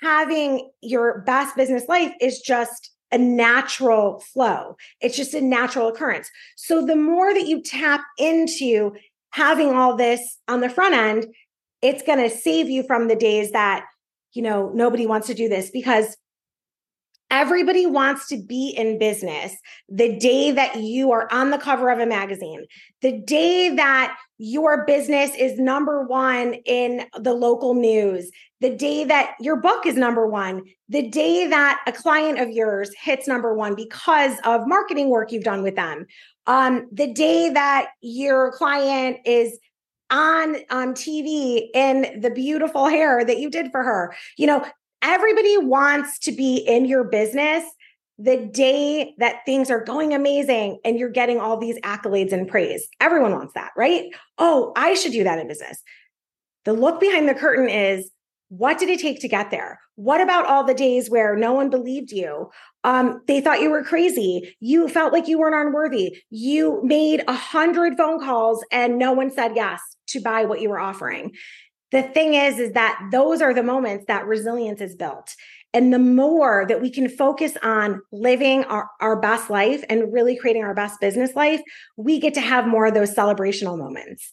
having 0.01 0.69
your 0.81 1.19
best 1.21 1.55
business 1.55 1.87
life 1.87 2.13
is 2.19 2.39
just 2.39 2.91
a 3.11 3.17
natural 3.17 4.19
flow. 4.19 4.75
It's 4.99 5.15
just 5.15 5.33
a 5.33 5.41
natural 5.41 5.87
occurrence. 5.87 6.29
So 6.57 6.85
the 6.85 6.95
more 6.95 7.33
that 7.33 7.47
you 7.47 7.61
tap 7.61 8.01
into 8.17 8.91
having 9.31 9.69
all 9.69 9.95
this 9.95 10.37
on 10.47 10.59
the 10.59 10.69
front 10.69 10.93
end, 10.93 11.27
it's 11.81 12.03
going 12.03 12.19
to 12.19 12.35
save 12.35 12.69
you 12.69 12.83
from 12.83 13.07
the 13.07 13.15
days 13.15 13.51
that, 13.51 13.85
you 14.33 14.41
know, 14.41 14.71
nobody 14.73 15.05
wants 15.05 15.27
to 15.27 15.33
do 15.33 15.47
this 15.47 15.69
because 15.69 16.17
Everybody 17.29 17.85
wants 17.85 18.27
to 18.29 18.37
be 18.37 18.69
in 18.69 18.97
business 18.97 19.53
the 19.89 20.17
day 20.17 20.51
that 20.51 20.77
you 20.77 21.11
are 21.11 21.27
on 21.29 21.49
the 21.51 21.57
cover 21.57 21.89
of 21.89 21.99
a 21.99 22.05
magazine, 22.05 22.65
the 23.01 23.19
day 23.19 23.75
that 23.75 24.17
your 24.37 24.85
business 24.85 25.31
is 25.35 25.59
number 25.59 26.03
one 26.03 26.53
in 26.65 27.05
the 27.19 27.33
local 27.33 27.73
news, 27.73 28.29
the 28.61 28.75
day 28.75 29.03
that 29.03 29.35
your 29.39 29.55
book 29.55 29.85
is 29.85 29.95
number 29.95 30.27
one, 30.27 30.63
the 30.89 31.09
day 31.09 31.47
that 31.47 31.81
a 31.87 31.91
client 31.91 32.39
of 32.39 32.49
yours 32.49 32.91
hits 33.01 33.27
number 33.27 33.53
one 33.53 33.75
because 33.75 34.37
of 34.43 34.67
marketing 34.67 35.09
work 35.09 35.31
you've 35.31 35.43
done 35.43 35.63
with 35.63 35.75
them, 35.75 36.05
um, 36.45 36.87
the 36.91 37.11
day 37.13 37.49
that 37.49 37.89
your 38.01 38.51
client 38.53 39.17
is 39.25 39.59
on 40.09 40.55
on 40.69 40.93
TV 40.93 41.67
in 41.73 42.21
the 42.21 42.29
beautiful 42.29 42.87
hair 42.87 43.25
that 43.25 43.39
you 43.39 43.49
did 43.49 43.71
for 43.71 43.83
her. 43.83 44.15
You 44.37 44.47
know, 44.47 44.65
everybody 45.01 45.57
wants 45.57 46.19
to 46.19 46.31
be 46.31 46.57
in 46.57 46.85
your 46.85 47.03
business 47.03 47.63
the 48.17 48.37
day 48.37 49.13
that 49.19 49.45
things 49.45 49.69
are 49.69 49.83
going 49.83 50.13
amazing 50.13 50.79
and 50.83 50.97
you're 50.97 51.09
getting 51.09 51.39
all 51.39 51.57
these 51.57 51.79
accolades 51.81 52.31
and 52.31 52.47
praise. 52.47 52.87
Everyone 52.99 53.31
wants 53.31 53.53
that, 53.53 53.71
right? 53.77 54.05
Oh, 54.37 54.73
I 54.75 54.95
should 54.95 55.11
do 55.11 55.23
that 55.23 55.39
in 55.39 55.47
business. 55.47 55.81
The 56.65 56.73
look 56.73 56.99
behind 56.99 57.29
the 57.29 57.35
curtain 57.35 57.69
is 57.69 58.09
what 58.49 58.79
did 58.79 58.89
it 58.89 58.99
take 58.99 59.21
to 59.21 59.27
get 59.27 59.51
there? 59.51 59.79
What 59.95 60.21
about 60.21 60.45
all 60.45 60.63
the 60.63 60.73
days 60.73 61.09
where 61.09 61.35
no 61.35 61.53
one 61.53 61.69
believed 61.69 62.11
you? 62.11 62.49
Um, 62.83 63.21
they 63.27 63.41
thought 63.41 63.61
you 63.61 63.69
were 63.69 63.83
crazy. 63.83 64.55
You 64.59 64.87
felt 64.87 65.11
like 65.11 65.27
you 65.27 65.37
weren't 65.37 65.67
unworthy. 65.67 66.17
You 66.29 66.81
made 66.83 67.23
a 67.27 67.33
hundred 67.33 67.97
phone 67.97 68.19
calls 68.19 68.63
and 68.71 68.97
no 68.97 69.11
one 69.11 69.31
said 69.31 69.55
yes 69.55 69.81
to 70.07 70.21
buy 70.21 70.45
what 70.45 70.61
you 70.61 70.69
were 70.69 70.79
offering. 70.79 71.33
The 71.91 72.03
thing 72.03 72.33
is, 72.33 72.59
is 72.59 72.73
that 72.73 72.99
those 73.11 73.41
are 73.41 73.53
the 73.53 73.63
moments 73.63 74.05
that 74.07 74.25
resilience 74.25 74.81
is 74.81 74.95
built. 74.95 75.33
And 75.77 75.93
the 75.93 75.99
more 75.99 76.65
that 76.67 76.81
we 76.81 76.89
can 76.89 77.07
focus 77.07 77.55
on 77.61 78.01
living 78.11 78.63
our, 78.63 78.89
our 78.99 79.15
best 79.15 79.51
life 79.51 79.83
and 79.89 80.11
really 80.11 80.35
creating 80.35 80.63
our 80.63 80.73
best 80.73 80.99
business 80.99 81.35
life, 81.35 81.61
we 81.97 82.19
get 82.19 82.33
to 82.33 82.41
have 82.41 82.65
more 82.65 82.87
of 82.87 82.95
those 82.95 83.13
celebrational 83.13 83.77
moments. 83.77 84.31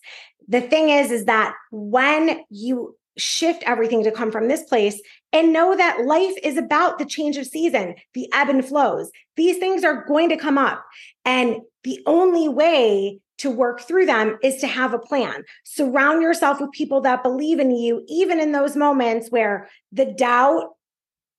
The 0.49 0.63
thing 0.63 0.89
is, 0.89 1.11
is 1.11 1.27
that 1.27 1.55
when 1.71 2.41
you 2.49 2.97
shift 3.19 3.63
everything 3.67 4.03
to 4.05 4.11
come 4.11 4.33
from 4.33 4.49
this 4.49 4.63
place 4.63 4.99
and 5.35 5.53
know 5.53 5.77
that 5.77 6.07
life 6.07 6.33
is 6.43 6.57
about 6.57 6.99
the 6.99 7.05
change 7.05 7.37
of 7.37 7.45
season, 7.45 7.95
the 8.15 8.27
ebb 8.33 8.49
and 8.49 8.65
flows. 8.65 9.11
These 9.37 9.59
things 9.59 9.85
are 9.85 10.07
going 10.07 10.31
to 10.31 10.39
come 10.39 10.57
up. 10.57 10.83
And 11.27 11.59
the 11.83 12.01
only 12.07 12.49
way 12.49 13.21
to 13.37 13.51
work 13.51 13.83
through 13.83 14.07
them 14.07 14.39
is 14.43 14.63
to 14.63 14.67
have 14.67 14.95
a 14.95 14.99
plan. 14.99 15.45
Surround 15.65 16.23
yourself 16.23 16.59
with 16.59 16.73
people 16.73 17.03
that 17.03 17.23
believe 17.23 17.59
in 17.59 17.71
you, 17.71 18.03
even 18.09 18.41
in 18.41 18.53
those 18.53 18.77
moments 18.77 19.29
where 19.29 19.69
the 19.93 20.07
doubt, 20.07 20.71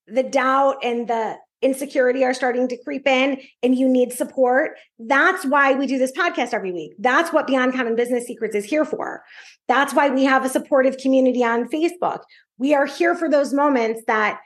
the 0.08 0.24
doubt 0.24 0.78
and 0.84 1.08
the 1.08 1.38
insecurity 1.62 2.24
are 2.24 2.34
starting 2.34 2.68
to 2.68 2.78
creep 2.84 3.08
in 3.08 3.42
and 3.64 3.76
you 3.76 3.88
need 3.88 4.14
support. 4.14 4.78
That's 5.00 5.46
why 5.46 5.74
we 5.74 5.88
do 5.88 5.98
this 5.98 6.12
podcast 6.12 6.54
every 6.54 6.72
week. 6.72 6.94
That's 7.00 7.34
what 7.34 7.48
Beyond 7.48 7.74
Common 7.74 7.96
Business 7.96 8.28
Secrets 8.28 8.56
is 8.56 8.66
here 8.66 8.86
for. 8.86 9.24
That's 9.68 9.94
why 9.94 10.10
we 10.10 10.26
have 10.26 10.46
a 10.46 10.50
supportive 10.50 10.98
community 10.98 11.44
on 11.44 11.68
Facebook. 11.70 12.20
We 12.58 12.74
are 12.74 12.86
here 12.86 13.16
for 13.16 13.30
those 13.30 13.54
moments 13.54 14.04
that 14.08 14.40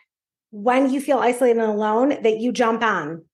when 0.52 0.92
you 0.92 1.02
feel 1.02 1.20
isolated 1.20 1.60
and 1.60 1.72
alone, 1.72 2.22
that 2.24 2.40
you 2.40 2.52
jump 2.52 2.82
on 2.82 3.26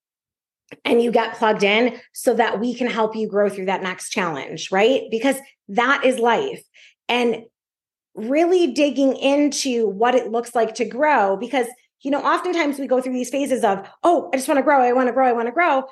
and 0.83 1.01
you 1.01 1.11
get 1.11 1.35
plugged 1.35 1.63
in 1.63 1.99
so 2.13 2.33
that 2.33 2.59
we 2.59 2.73
can 2.73 2.87
help 2.87 3.15
you 3.15 3.27
grow 3.27 3.49
through 3.49 3.65
that 3.65 3.83
next 3.83 4.09
challenge, 4.09 4.71
right? 4.71 5.03
Because 5.11 5.37
that 5.69 6.03
is 6.03 6.17
life. 6.17 6.63
And 7.07 7.43
really 8.15 8.73
digging 8.73 9.15
into 9.15 9.87
what 9.87 10.15
it 10.15 10.31
looks 10.31 10.55
like 10.55 10.73
to 10.75 10.85
grow 10.85 11.37
because 11.37 11.67
you 12.05 12.11
know 12.11 12.21
oftentimes 12.21 12.79
we 12.79 12.87
go 12.87 13.01
through 13.01 13.13
these 13.13 13.29
phases 13.29 13.63
of 13.63 13.87
oh 14.03 14.29
i 14.33 14.37
just 14.37 14.47
want 14.47 14.57
to 14.57 14.63
grow 14.63 14.81
i 14.81 14.93
want 14.93 15.07
to 15.07 15.13
grow 15.13 15.27
i 15.27 15.33
want 15.33 15.47
to 15.47 15.51
grow 15.51 15.83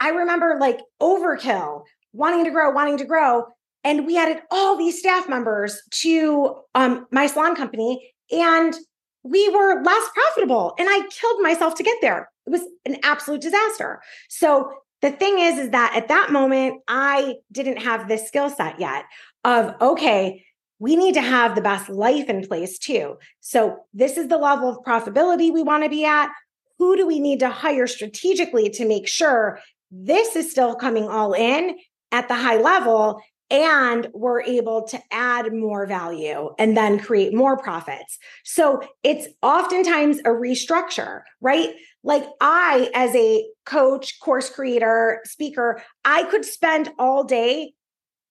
i 0.00 0.10
remember 0.10 0.56
like 0.60 0.80
overkill 1.00 1.82
wanting 2.12 2.44
to 2.44 2.50
grow 2.50 2.70
wanting 2.70 2.98
to 2.98 3.04
grow 3.04 3.44
and 3.82 4.06
we 4.06 4.16
added 4.16 4.40
all 4.50 4.76
these 4.76 4.98
staff 4.98 5.28
members 5.28 5.82
to 5.90 6.56
um, 6.74 7.06
my 7.10 7.26
salon 7.26 7.56
company 7.56 8.12
and 8.30 8.74
we 9.22 9.48
were 9.48 9.82
less 9.82 10.08
profitable 10.14 10.74
and 10.78 10.88
i 10.88 11.00
killed 11.10 11.40
myself 11.42 11.74
to 11.74 11.82
get 11.82 11.96
there 12.00 12.30
it 12.46 12.50
was 12.50 12.62
an 12.84 12.96
absolute 13.02 13.40
disaster. 13.40 14.00
So 14.28 14.72
the 15.00 15.10
thing 15.10 15.38
is, 15.38 15.58
is 15.58 15.70
that 15.70 15.94
at 15.96 16.08
that 16.08 16.30
moment, 16.30 16.82
I 16.88 17.36
didn't 17.52 17.78
have 17.78 18.08
this 18.08 18.26
skill 18.26 18.50
set 18.50 18.78
yet 18.78 19.04
of, 19.44 19.74
okay, 19.80 20.44
we 20.78 20.96
need 20.96 21.14
to 21.14 21.20
have 21.20 21.54
the 21.54 21.60
best 21.60 21.88
life 21.88 22.28
in 22.28 22.46
place 22.46 22.78
too. 22.78 23.16
So 23.40 23.78
this 23.92 24.16
is 24.16 24.28
the 24.28 24.38
level 24.38 24.68
of 24.68 24.84
profitability 24.84 25.52
we 25.52 25.62
want 25.62 25.84
to 25.84 25.90
be 25.90 26.04
at. 26.04 26.30
Who 26.78 26.96
do 26.96 27.06
we 27.06 27.20
need 27.20 27.40
to 27.40 27.48
hire 27.48 27.86
strategically 27.86 28.68
to 28.70 28.86
make 28.86 29.06
sure 29.06 29.60
this 29.90 30.34
is 30.34 30.50
still 30.50 30.74
coming 30.74 31.08
all 31.08 31.32
in 31.32 31.76
at 32.10 32.28
the 32.28 32.34
high 32.34 32.56
level 32.56 33.20
and 33.50 34.08
we're 34.12 34.42
able 34.42 34.82
to 34.82 35.00
add 35.10 35.52
more 35.52 35.86
value 35.86 36.50
and 36.58 36.76
then 36.76 36.98
create 36.98 37.34
more 37.34 37.56
profits. 37.56 38.18
So 38.42 38.82
it's 39.02 39.28
oftentimes 39.42 40.18
a 40.20 40.30
restructure, 40.30 41.22
right? 41.40 41.74
Like 42.02 42.24
I, 42.40 42.90
as 42.94 43.14
a 43.14 43.46
coach, 43.64 44.18
course 44.18 44.50
creator, 44.50 45.20
speaker, 45.24 45.82
I 46.04 46.24
could 46.24 46.44
spend 46.44 46.90
all 46.98 47.22
day 47.24 47.74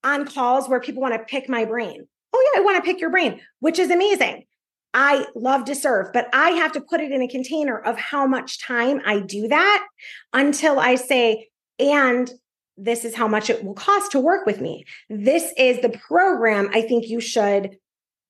on 0.03 0.25
calls 0.25 0.67
where 0.67 0.81
people 0.81 1.01
want 1.01 1.13
to 1.13 1.19
pick 1.19 1.47
my 1.47 1.65
brain. 1.65 2.07
Oh, 2.33 2.51
yeah, 2.53 2.61
I 2.61 2.63
want 2.63 2.83
to 2.83 2.89
pick 2.89 2.99
your 2.99 3.09
brain, 3.09 3.39
which 3.59 3.79
is 3.79 3.91
amazing. 3.91 4.45
I 4.93 5.25
love 5.35 5.65
to 5.65 5.75
serve, 5.75 6.13
but 6.13 6.29
I 6.33 6.51
have 6.51 6.71
to 6.73 6.81
put 6.81 7.01
it 7.01 7.11
in 7.11 7.21
a 7.21 7.27
container 7.27 7.77
of 7.77 7.97
how 7.97 8.27
much 8.27 8.61
time 8.61 9.01
I 9.05 9.21
do 9.21 9.47
that 9.47 9.87
until 10.33 10.79
I 10.79 10.95
say, 10.95 11.49
and 11.79 12.31
this 12.77 13.05
is 13.05 13.15
how 13.15 13.27
much 13.27 13.49
it 13.49 13.63
will 13.63 13.73
cost 13.73 14.11
to 14.11 14.19
work 14.19 14.45
with 14.45 14.61
me. 14.61 14.85
This 15.09 15.51
is 15.57 15.81
the 15.81 15.89
program 15.89 16.69
I 16.73 16.81
think 16.81 17.07
you 17.07 17.19
should 17.19 17.77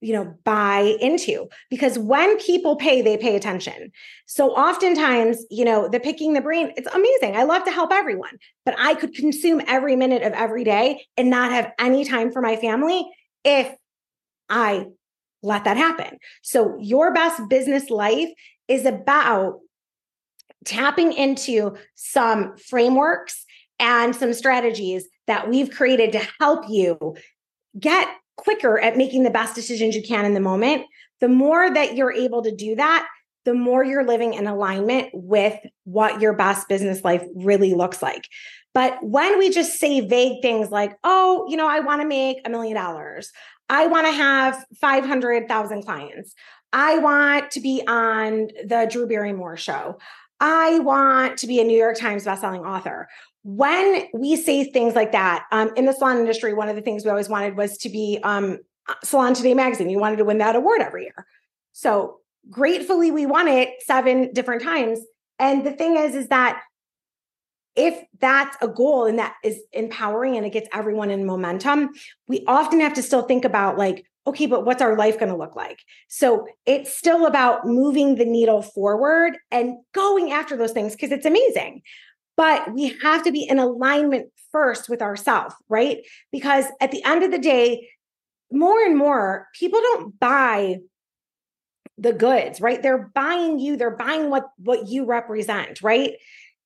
you 0.00 0.12
know 0.12 0.34
buy 0.44 0.96
into 1.00 1.48
because 1.70 1.98
when 1.98 2.36
people 2.38 2.76
pay 2.76 3.00
they 3.00 3.16
pay 3.16 3.36
attention 3.36 3.90
so 4.26 4.50
oftentimes 4.50 5.46
you 5.50 5.64
know 5.64 5.88
the 5.88 5.98
picking 5.98 6.34
the 6.34 6.42
brain 6.42 6.72
it's 6.76 6.92
amazing 6.94 7.34
i 7.36 7.42
love 7.42 7.64
to 7.64 7.70
help 7.70 7.90
everyone 7.90 8.36
but 8.66 8.74
i 8.78 8.94
could 8.94 9.14
consume 9.14 9.62
every 9.66 9.96
minute 9.96 10.22
of 10.22 10.34
every 10.34 10.62
day 10.62 11.06
and 11.16 11.30
not 11.30 11.50
have 11.52 11.72
any 11.78 12.04
time 12.04 12.30
for 12.30 12.42
my 12.42 12.54
family 12.54 13.08
if 13.44 13.74
i 14.48 14.86
let 15.42 15.64
that 15.64 15.76
happen 15.76 16.18
so 16.42 16.76
your 16.80 17.12
best 17.12 17.40
business 17.48 17.90
life 17.90 18.28
is 18.68 18.86
about 18.86 19.60
tapping 20.64 21.12
into 21.12 21.76
some 21.94 22.56
frameworks 22.56 23.44
and 23.78 24.14
some 24.14 24.32
strategies 24.32 25.06
that 25.26 25.48
we've 25.48 25.70
created 25.70 26.12
to 26.12 26.28
help 26.40 26.64
you 26.68 27.16
get 27.78 28.08
quicker 28.36 28.78
at 28.78 28.96
making 28.96 29.22
the 29.22 29.30
best 29.30 29.54
decisions 29.54 29.94
you 29.94 30.02
can 30.02 30.24
in 30.24 30.34
the 30.34 30.40
moment, 30.40 30.84
the 31.20 31.28
more 31.28 31.72
that 31.72 31.96
you're 31.96 32.12
able 32.12 32.42
to 32.42 32.54
do 32.54 32.74
that, 32.74 33.06
the 33.44 33.54
more 33.54 33.84
you're 33.84 34.06
living 34.06 34.34
in 34.34 34.46
alignment 34.46 35.10
with 35.12 35.58
what 35.84 36.20
your 36.20 36.32
best 36.32 36.68
business 36.68 37.04
life 37.04 37.24
really 37.34 37.74
looks 37.74 38.02
like. 38.02 38.28
But 38.72 38.98
when 39.02 39.38
we 39.38 39.50
just 39.50 39.78
say 39.78 40.00
vague 40.00 40.42
things 40.42 40.70
like, 40.70 40.96
oh, 41.04 41.46
you 41.48 41.56
know, 41.56 41.68
I 41.68 41.80
want 41.80 42.02
to 42.02 42.08
make 42.08 42.38
a 42.44 42.50
million 42.50 42.74
dollars, 42.74 43.30
I 43.68 43.86
want 43.86 44.06
to 44.06 44.12
have 44.12 44.64
500,000 44.80 45.82
clients, 45.82 46.34
I 46.72 46.98
want 46.98 47.50
to 47.52 47.60
be 47.60 47.82
on 47.86 48.48
the 48.66 48.88
Drew 48.90 49.06
Barrymore 49.06 49.56
show, 49.56 49.98
I 50.40 50.80
want 50.80 51.38
to 51.38 51.46
be 51.46 51.60
a 51.60 51.64
New 51.64 51.78
York 51.78 51.98
Times 51.98 52.24
bestselling 52.24 52.66
author 52.66 53.08
when 53.44 54.06
we 54.14 54.36
say 54.36 54.64
things 54.64 54.94
like 54.94 55.12
that 55.12 55.44
um, 55.52 55.70
in 55.76 55.84
the 55.84 55.92
salon 55.92 56.18
industry, 56.18 56.54
one 56.54 56.70
of 56.70 56.76
the 56.76 56.82
things 56.82 57.04
we 57.04 57.10
always 57.10 57.28
wanted 57.28 57.56
was 57.56 57.76
to 57.78 57.90
be 57.90 58.18
um, 58.22 58.58
Salon 59.04 59.34
Today 59.34 59.54
magazine. 59.54 59.86
We 59.86 59.96
wanted 59.96 60.16
to 60.16 60.24
win 60.24 60.38
that 60.38 60.56
award 60.56 60.80
every 60.80 61.04
year. 61.04 61.26
So 61.72 62.20
gratefully, 62.50 63.10
we 63.10 63.26
won 63.26 63.46
it 63.46 63.68
seven 63.80 64.32
different 64.32 64.62
times. 64.62 65.00
And 65.38 65.64
the 65.64 65.72
thing 65.72 65.96
is, 65.96 66.14
is 66.14 66.28
that 66.28 66.62
if 67.76 68.04
that's 68.20 68.56
a 68.60 68.68
goal 68.68 69.06
and 69.06 69.18
that 69.18 69.34
is 69.42 69.60
empowering 69.72 70.36
and 70.36 70.46
it 70.46 70.52
gets 70.52 70.68
everyone 70.72 71.10
in 71.10 71.26
momentum, 71.26 71.90
we 72.28 72.44
often 72.46 72.80
have 72.80 72.94
to 72.94 73.02
still 73.02 73.22
think 73.22 73.44
about 73.44 73.76
like, 73.76 74.06
okay, 74.26 74.46
but 74.46 74.64
what's 74.64 74.80
our 74.80 74.96
life 74.96 75.18
going 75.18 75.30
to 75.30 75.36
look 75.36 75.56
like? 75.56 75.80
So 76.08 76.46
it's 76.66 76.96
still 76.96 77.26
about 77.26 77.66
moving 77.66 78.14
the 78.14 78.24
needle 78.24 78.62
forward 78.62 79.36
and 79.50 79.76
going 79.92 80.32
after 80.32 80.56
those 80.56 80.72
things 80.72 80.94
because 80.94 81.12
it's 81.12 81.26
amazing. 81.26 81.82
But 82.36 82.72
we 82.72 82.96
have 83.02 83.22
to 83.24 83.32
be 83.32 83.42
in 83.42 83.58
alignment 83.58 84.30
first 84.50 84.88
with 84.88 85.02
ourselves, 85.02 85.54
right? 85.68 85.98
Because 86.32 86.66
at 86.80 86.90
the 86.90 87.04
end 87.04 87.22
of 87.22 87.30
the 87.30 87.38
day, 87.38 87.88
more 88.50 88.80
and 88.84 88.96
more 88.96 89.48
people 89.54 89.80
don't 89.80 90.18
buy 90.18 90.78
the 91.98 92.12
goods, 92.12 92.60
right? 92.60 92.82
They're 92.82 93.10
buying 93.14 93.58
you, 93.58 93.76
they're 93.76 93.96
buying 93.96 94.30
what 94.30 94.48
what 94.58 94.88
you 94.88 95.04
represent, 95.04 95.82
right? 95.82 96.14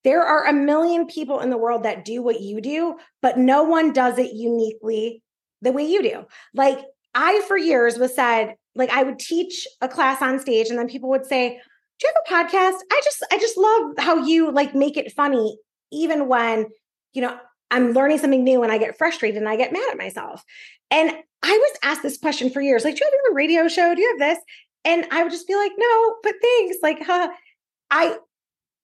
There 0.04 0.22
are 0.22 0.46
a 0.46 0.52
million 0.52 1.06
people 1.06 1.40
in 1.40 1.50
the 1.50 1.58
world 1.58 1.82
that 1.82 2.04
do 2.04 2.22
what 2.22 2.40
you 2.40 2.60
do, 2.60 2.96
but 3.20 3.36
no 3.36 3.64
one 3.64 3.92
does 3.92 4.18
it 4.18 4.32
uniquely 4.32 5.22
the 5.60 5.72
way 5.72 5.84
you 5.84 6.02
do. 6.02 6.24
Like 6.54 6.80
I 7.14 7.42
for 7.48 7.56
years 7.56 7.98
was 7.98 8.14
said, 8.14 8.54
like 8.74 8.90
I 8.90 9.02
would 9.02 9.18
teach 9.18 9.66
a 9.80 9.88
class 9.88 10.22
on 10.22 10.38
stage 10.38 10.68
and 10.68 10.78
then 10.78 10.88
people 10.88 11.10
would 11.10 11.26
say, 11.26 11.60
do 11.98 12.06
you 12.06 12.12
have 12.14 12.44
a 12.44 12.46
podcast? 12.46 12.78
I 12.92 13.00
just, 13.02 13.26
I 13.32 13.38
just 13.38 13.56
love 13.56 13.94
how 13.98 14.24
you 14.24 14.52
like 14.52 14.74
make 14.74 14.96
it 14.96 15.12
funny, 15.12 15.58
even 15.90 16.28
when, 16.28 16.66
you 17.12 17.22
know, 17.22 17.36
I'm 17.70 17.92
learning 17.92 18.18
something 18.18 18.44
new 18.44 18.62
and 18.62 18.72
I 18.72 18.78
get 18.78 18.96
frustrated 18.96 19.38
and 19.38 19.48
I 19.48 19.56
get 19.56 19.72
mad 19.72 19.90
at 19.90 19.98
myself. 19.98 20.44
And 20.90 21.10
I 21.42 21.50
was 21.50 21.78
asked 21.82 22.02
this 22.02 22.18
question 22.18 22.50
for 22.50 22.60
years 22.60 22.84
like, 22.84 22.96
do 22.96 23.04
you 23.04 23.10
have 23.10 23.32
a 23.32 23.34
radio 23.34 23.68
show? 23.68 23.94
Do 23.94 24.00
you 24.00 24.16
have 24.18 24.36
this? 24.36 24.44
And 24.84 25.06
I 25.10 25.22
would 25.22 25.32
just 25.32 25.48
be 25.48 25.56
like, 25.56 25.72
no, 25.76 26.16
but 26.22 26.34
thanks. 26.40 26.76
Like, 26.82 27.04
huh, 27.04 27.28
I, 27.90 28.16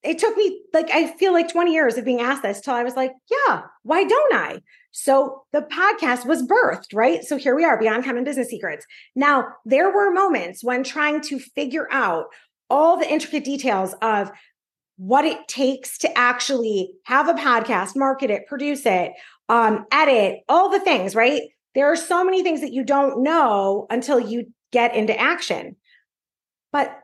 it 0.05 0.19
took 0.19 0.37
me 0.37 0.61
like, 0.73 0.91
I 0.91 1.09
feel 1.17 1.33
like 1.33 1.51
20 1.51 1.73
years 1.73 1.97
of 1.97 2.05
being 2.05 2.21
asked 2.21 2.43
this 2.43 2.61
till 2.61 2.75
I 2.75 2.85
was 2.85 2.95
like, 2.95 3.13
yeah, 3.31 3.63
why 3.83 4.05
don't 4.05 4.35
I? 4.35 4.61
So 4.93 5.45
the 5.53 5.63
podcast 5.63 6.27
was 6.27 6.43
birthed, 6.43 6.95
right? 6.95 7.25
So 7.25 7.37
here 7.37 7.57
we 7.57 7.65
are, 7.65 7.79
Beyond 7.79 8.05
Common 8.05 8.23
Business 8.23 8.49
Secrets. 8.49 8.87
Now, 9.17 9.49
there 9.65 9.91
were 9.91 10.13
moments 10.13 10.63
when 10.63 10.85
trying 10.85 11.21
to 11.23 11.39
figure 11.39 11.89
out 11.91 12.27
all 12.71 12.99
the 12.99 13.11
intricate 13.11 13.45
details 13.45 13.95
of 14.03 14.31
what 14.97 15.25
it 15.25 15.49
takes 15.49 15.99
to 15.99 16.19
actually 16.19 16.93
have 17.05 17.29
a 17.29 17.35
podcast, 17.35 17.97
market 17.97 18.31
it, 18.31 18.47
produce 18.47 18.87
it, 18.87 19.13
um, 19.49 19.87
edit, 19.91 20.41
all 20.49 20.69
the 20.69 20.81
things, 20.81 21.15
right? 21.15 21.43
There 21.75 21.91
are 21.91 21.97
so 21.97 22.25
many 22.25 22.43
things 22.43 22.61
that 22.61 22.73
you 22.73 22.85
don't 22.85 23.23
know 23.23 23.87
until 23.91 24.21
you 24.21 24.53
get 24.71 24.95
into 24.95 25.19
action. 25.19 25.77
But 26.73 26.97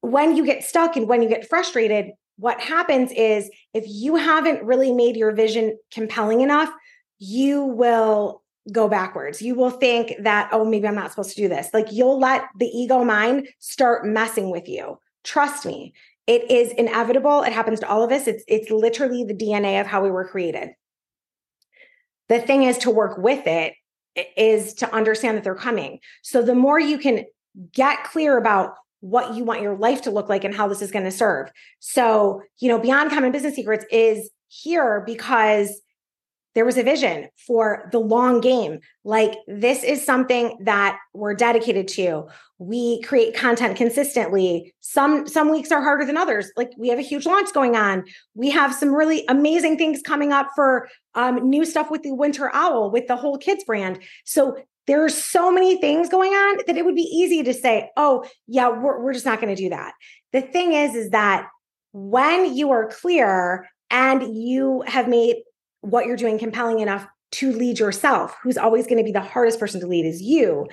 when 0.00 0.36
you 0.36 0.44
get 0.44 0.64
stuck 0.64 0.96
and 0.96 1.08
when 1.08 1.22
you 1.22 1.28
get 1.28 1.48
frustrated, 1.48 2.12
what 2.36 2.60
happens 2.60 3.12
is 3.12 3.50
if 3.74 3.84
you 3.86 4.16
haven't 4.16 4.64
really 4.64 4.92
made 4.92 5.16
your 5.16 5.32
vision 5.32 5.78
compelling 5.92 6.40
enough, 6.40 6.70
you 7.18 7.64
will 7.64 8.42
go 8.72 8.88
backwards. 8.88 9.42
You 9.42 9.54
will 9.54 9.70
think 9.70 10.14
that, 10.20 10.48
oh, 10.52 10.64
maybe 10.64 10.88
I'm 10.88 10.94
not 10.94 11.10
supposed 11.10 11.30
to 11.30 11.42
do 11.42 11.48
this. 11.48 11.68
Like 11.74 11.92
you'll 11.92 12.18
let 12.18 12.44
the 12.58 12.66
ego 12.66 13.04
mind 13.04 13.48
start 13.58 14.06
messing 14.06 14.50
with 14.50 14.68
you. 14.68 14.98
Trust 15.22 15.66
me, 15.66 15.92
it 16.26 16.50
is 16.50 16.72
inevitable. 16.72 17.42
It 17.42 17.52
happens 17.52 17.80
to 17.80 17.88
all 17.88 18.02
of 18.02 18.12
us. 18.12 18.26
It's 18.26 18.44
it's 18.48 18.70
literally 18.70 19.24
the 19.24 19.34
DNA 19.34 19.80
of 19.80 19.86
how 19.86 20.02
we 20.02 20.10
were 20.10 20.26
created. 20.26 20.70
The 22.28 22.40
thing 22.40 22.62
is 22.62 22.78
to 22.78 22.90
work 22.90 23.18
with 23.18 23.46
it 23.46 23.74
is 24.36 24.74
to 24.74 24.94
understand 24.94 25.36
that 25.36 25.44
they're 25.44 25.54
coming. 25.54 25.98
So 26.22 26.42
the 26.42 26.54
more 26.54 26.78
you 26.78 26.98
can 26.98 27.24
get 27.72 28.04
clear 28.04 28.38
about 28.38 28.74
what 29.00 29.34
you 29.34 29.44
want 29.44 29.62
your 29.62 29.76
life 29.76 30.02
to 30.02 30.10
look 30.10 30.28
like 30.28 30.44
and 30.44 30.54
how 30.54 30.68
this 30.68 30.82
is 30.82 30.90
going 30.90 31.04
to 31.04 31.10
serve. 31.10 31.50
So, 31.78 32.42
you 32.58 32.68
know, 32.68 32.78
Beyond 32.78 33.10
Common 33.10 33.32
Business 33.32 33.54
Secrets 33.54 33.84
is 33.90 34.30
here 34.48 35.02
because 35.06 35.80
there 36.54 36.64
was 36.64 36.76
a 36.76 36.82
vision 36.82 37.28
for 37.46 37.88
the 37.92 38.00
long 38.00 38.40
game. 38.40 38.80
Like 39.04 39.36
this 39.46 39.84
is 39.84 40.04
something 40.04 40.58
that 40.64 40.98
we're 41.14 41.34
dedicated 41.34 41.86
to. 41.88 42.26
We 42.58 43.00
create 43.02 43.36
content 43.36 43.76
consistently. 43.76 44.74
Some 44.80 45.28
some 45.28 45.50
weeks 45.50 45.70
are 45.70 45.80
harder 45.80 46.04
than 46.04 46.16
others. 46.16 46.50
Like 46.56 46.70
we 46.76 46.88
have 46.88 46.98
a 46.98 47.02
huge 47.02 47.24
launch 47.24 47.52
going 47.52 47.76
on. 47.76 48.04
We 48.34 48.50
have 48.50 48.74
some 48.74 48.92
really 48.92 49.24
amazing 49.28 49.78
things 49.78 50.02
coming 50.02 50.32
up 50.32 50.48
for 50.56 50.88
um, 51.14 51.48
new 51.48 51.64
stuff 51.64 51.90
with 51.90 52.02
the 52.02 52.14
Winter 52.14 52.50
Owl 52.52 52.90
with 52.90 53.06
the 53.06 53.16
whole 53.16 53.38
kids 53.38 53.62
brand. 53.64 54.00
So 54.24 54.56
there's 54.90 55.14
so 55.14 55.52
many 55.52 55.76
things 55.76 56.08
going 56.08 56.32
on 56.32 56.58
that 56.66 56.76
it 56.76 56.84
would 56.84 56.96
be 56.96 57.02
easy 57.02 57.44
to 57.44 57.54
say, 57.54 57.90
"Oh, 57.96 58.24
yeah, 58.48 58.68
we're 58.68 59.00
we're 59.00 59.12
just 59.12 59.24
not 59.24 59.40
going 59.40 59.54
to 59.54 59.62
do 59.62 59.70
that." 59.70 59.94
The 60.32 60.40
thing 60.40 60.72
is 60.72 60.96
is 60.96 61.10
that 61.10 61.48
when 61.92 62.56
you 62.56 62.72
are 62.72 62.88
clear 62.88 63.68
and 63.88 64.36
you 64.36 64.82
have 64.88 65.06
made 65.06 65.36
what 65.82 66.06
you're 66.06 66.16
doing 66.16 66.40
compelling 66.40 66.80
enough 66.80 67.06
to 67.32 67.52
lead 67.52 67.78
yourself, 67.78 68.36
who's 68.42 68.58
always 68.58 68.88
going 68.88 68.98
to 68.98 69.04
be 69.04 69.12
the 69.12 69.20
hardest 69.20 69.60
person 69.60 69.80
to 69.80 69.86
lead 69.86 70.04
is 70.04 70.20
you, 70.20 70.66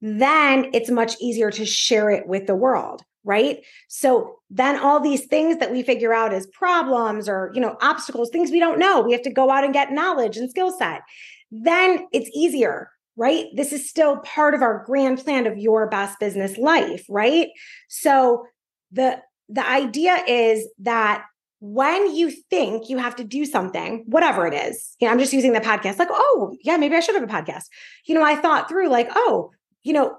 then 0.00 0.68
it's 0.74 0.90
much 0.90 1.16
easier 1.20 1.52
to 1.52 1.64
share 1.64 2.10
it 2.10 2.26
with 2.26 2.48
the 2.48 2.56
world 2.56 3.02
right 3.22 3.58
so 3.88 4.38
then 4.48 4.78
all 4.78 4.98
these 4.98 5.26
things 5.26 5.58
that 5.58 5.70
we 5.70 5.82
figure 5.82 6.14
out 6.14 6.32
as 6.32 6.46
problems 6.46 7.28
or 7.28 7.52
you 7.54 7.60
know 7.60 7.76
obstacles 7.82 8.30
things 8.30 8.50
we 8.50 8.58
don't 8.58 8.78
know 8.78 9.02
we 9.02 9.12
have 9.12 9.20
to 9.20 9.30
go 9.30 9.50
out 9.50 9.62
and 9.62 9.74
get 9.74 9.92
knowledge 9.92 10.38
and 10.38 10.48
skill 10.48 10.70
set 10.70 11.02
then 11.50 12.06
it's 12.14 12.30
easier 12.32 12.88
right 13.20 13.46
this 13.54 13.72
is 13.72 13.88
still 13.88 14.16
part 14.18 14.54
of 14.54 14.62
our 14.62 14.82
grand 14.84 15.18
plan 15.18 15.46
of 15.46 15.58
your 15.58 15.88
best 15.88 16.18
business 16.18 16.56
life 16.58 17.04
right 17.08 17.48
so 17.88 18.44
the 18.90 19.20
the 19.48 19.66
idea 19.68 20.16
is 20.26 20.66
that 20.78 21.24
when 21.60 22.14
you 22.14 22.30
think 22.30 22.88
you 22.88 22.96
have 22.96 23.14
to 23.16 23.24
do 23.24 23.44
something, 23.44 24.02
whatever 24.06 24.46
it 24.46 24.54
is, 24.54 24.96
you 24.98 25.06
know, 25.06 25.12
I'm 25.12 25.18
just 25.18 25.34
using 25.34 25.52
the 25.52 25.60
podcast, 25.60 25.98
like, 25.98 26.08
oh, 26.10 26.56
yeah, 26.62 26.78
maybe 26.78 26.96
I 26.96 27.00
should 27.00 27.14
have 27.14 27.22
a 27.22 27.26
podcast. 27.26 27.64
You 28.06 28.14
know, 28.14 28.22
I 28.22 28.34
thought 28.36 28.66
through, 28.66 28.88
like, 28.88 29.10
oh, 29.14 29.50
you 29.82 29.92
know, 29.92 30.16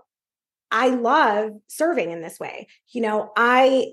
I 0.70 0.90
love 0.90 1.54
serving 1.68 2.12
in 2.12 2.22
this 2.22 2.40
way. 2.40 2.68
You 2.92 3.02
know, 3.02 3.32
I 3.36 3.88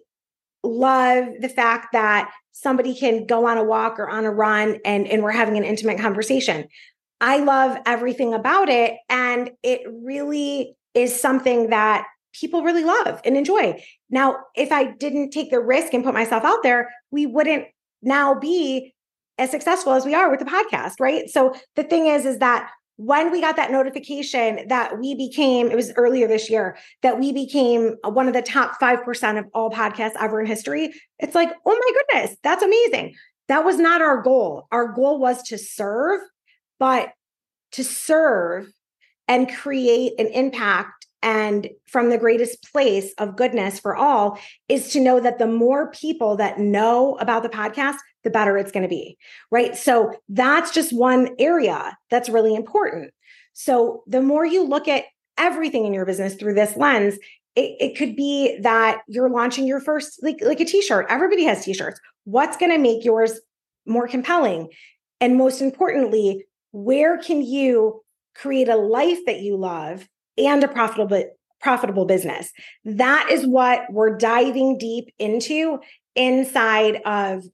love 0.62 1.26
the 1.40 1.48
fact 1.48 1.88
that 1.92 2.30
somebody 2.52 2.94
can 2.94 3.24
go 3.24 3.46
on 3.46 3.56
a 3.56 3.64
walk 3.64 3.98
or 3.98 4.10
on 4.10 4.26
a 4.26 4.30
run 4.30 4.78
and, 4.84 5.06
and 5.06 5.22
we're 5.22 5.30
having 5.30 5.56
an 5.56 5.64
intimate 5.64 5.98
conversation. 5.98 6.68
I 7.20 7.38
love 7.38 7.78
everything 7.86 8.34
about 8.34 8.68
it. 8.68 8.94
And 9.08 9.50
it 9.62 9.82
really 9.90 10.76
is 10.94 11.18
something 11.18 11.70
that 11.70 12.06
people 12.32 12.62
really 12.62 12.84
love 12.84 13.20
and 13.24 13.36
enjoy. 13.36 13.82
Now, 14.10 14.36
if 14.54 14.70
I 14.70 14.92
didn't 14.92 15.30
take 15.30 15.50
the 15.50 15.60
risk 15.60 15.92
and 15.94 16.04
put 16.04 16.14
myself 16.14 16.44
out 16.44 16.62
there, 16.62 16.90
we 17.10 17.26
wouldn't 17.26 17.66
now 18.02 18.34
be 18.34 18.94
as 19.38 19.50
successful 19.50 19.92
as 19.92 20.04
we 20.04 20.14
are 20.14 20.30
with 20.30 20.40
the 20.40 20.46
podcast, 20.46 20.94
right? 21.00 21.28
So 21.28 21.54
the 21.76 21.84
thing 21.84 22.06
is, 22.06 22.26
is 22.26 22.38
that 22.38 22.70
when 22.96 23.30
we 23.30 23.40
got 23.40 23.54
that 23.54 23.70
notification 23.70 24.66
that 24.68 24.98
we 24.98 25.14
became, 25.14 25.70
it 25.70 25.76
was 25.76 25.92
earlier 25.96 26.26
this 26.26 26.50
year, 26.50 26.76
that 27.02 27.18
we 27.20 27.32
became 27.32 27.94
one 28.02 28.26
of 28.26 28.34
the 28.34 28.42
top 28.42 28.80
5% 28.80 29.38
of 29.38 29.44
all 29.54 29.70
podcasts 29.70 30.16
ever 30.20 30.40
in 30.40 30.46
history, 30.46 30.92
it's 31.20 31.34
like, 31.34 31.50
oh 31.64 31.80
my 31.80 32.00
goodness, 32.00 32.36
that's 32.42 32.62
amazing. 32.62 33.14
That 33.46 33.64
was 33.64 33.78
not 33.78 34.02
our 34.02 34.20
goal. 34.20 34.66
Our 34.72 34.92
goal 34.92 35.20
was 35.20 35.42
to 35.44 35.56
serve, 35.58 36.20
but 36.78 37.12
to 37.72 37.84
serve 37.84 38.70
and 39.26 39.54
create 39.54 40.12
an 40.18 40.26
impact 40.28 41.06
and 41.22 41.68
from 41.86 42.10
the 42.10 42.18
greatest 42.18 42.70
place 42.72 43.12
of 43.18 43.36
goodness 43.36 43.80
for 43.80 43.96
all 43.96 44.38
is 44.68 44.92
to 44.92 45.00
know 45.00 45.20
that 45.20 45.38
the 45.38 45.46
more 45.46 45.90
people 45.90 46.36
that 46.36 46.58
know 46.58 47.16
about 47.16 47.42
the 47.42 47.48
podcast 47.48 47.96
the 48.24 48.30
better 48.30 48.56
it's 48.56 48.72
going 48.72 48.82
to 48.82 48.88
be 48.88 49.16
right? 49.50 49.76
So 49.76 50.12
that's 50.28 50.72
just 50.72 50.92
one 50.92 51.30
area 51.38 51.96
that's 52.10 52.28
really 52.28 52.54
important. 52.54 53.12
So 53.52 54.02
the 54.06 54.22
more 54.22 54.44
you 54.44 54.64
look 54.64 54.88
at 54.88 55.04
everything 55.36 55.86
in 55.86 55.94
your 55.94 56.06
business 56.06 56.34
through 56.34 56.54
this 56.54 56.76
lens 56.76 57.18
it, 57.56 57.76
it 57.80 57.96
could 57.96 58.14
be 58.14 58.58
that 58.60 59.00
you're 59.08 59.30
launching 59.30 59.66
your 59.66 59.80
first 59.80 60.22
like 60.22 60.38
like 60.40 60.60
a 60.60 60.64
t-shirt. 60.64 61.06
Everybody 61.08 61.44
has 61.44 61.64
t-shirts. 61.64 62.00
What's 62.24 62.56
going 62.56 62.70
to 62.70 62.78
make 62.78 63.04
yours 63.04 63.40
more 63.84 64.06
compelling? 64.06 64.68
And 65.20 65.36
most 65.36 65.60
importantly 65.60 66.44
where 66.72 67.18
can 67.18 67.42
you 67.42 68.02
create 68.34 68.68
a 68.68 68.76
life 68.76 69.18
that 69.26 69.40
you 69.40 69.56
love 69.56 70.08
and 70.36 70.62
a 70.62 70.68
profitable 70.68 71.24
profitable 71.60 72.04
business. 72.04 72.52
That 72.84 73.28
is 73.30 73.44
what 73.46 73.82
we're 73.90 74.16
diving 74.16 74.78
deep 74.78 75.12
into 75.18 75.80
inside 76.14 77.00
of 77.04 77.44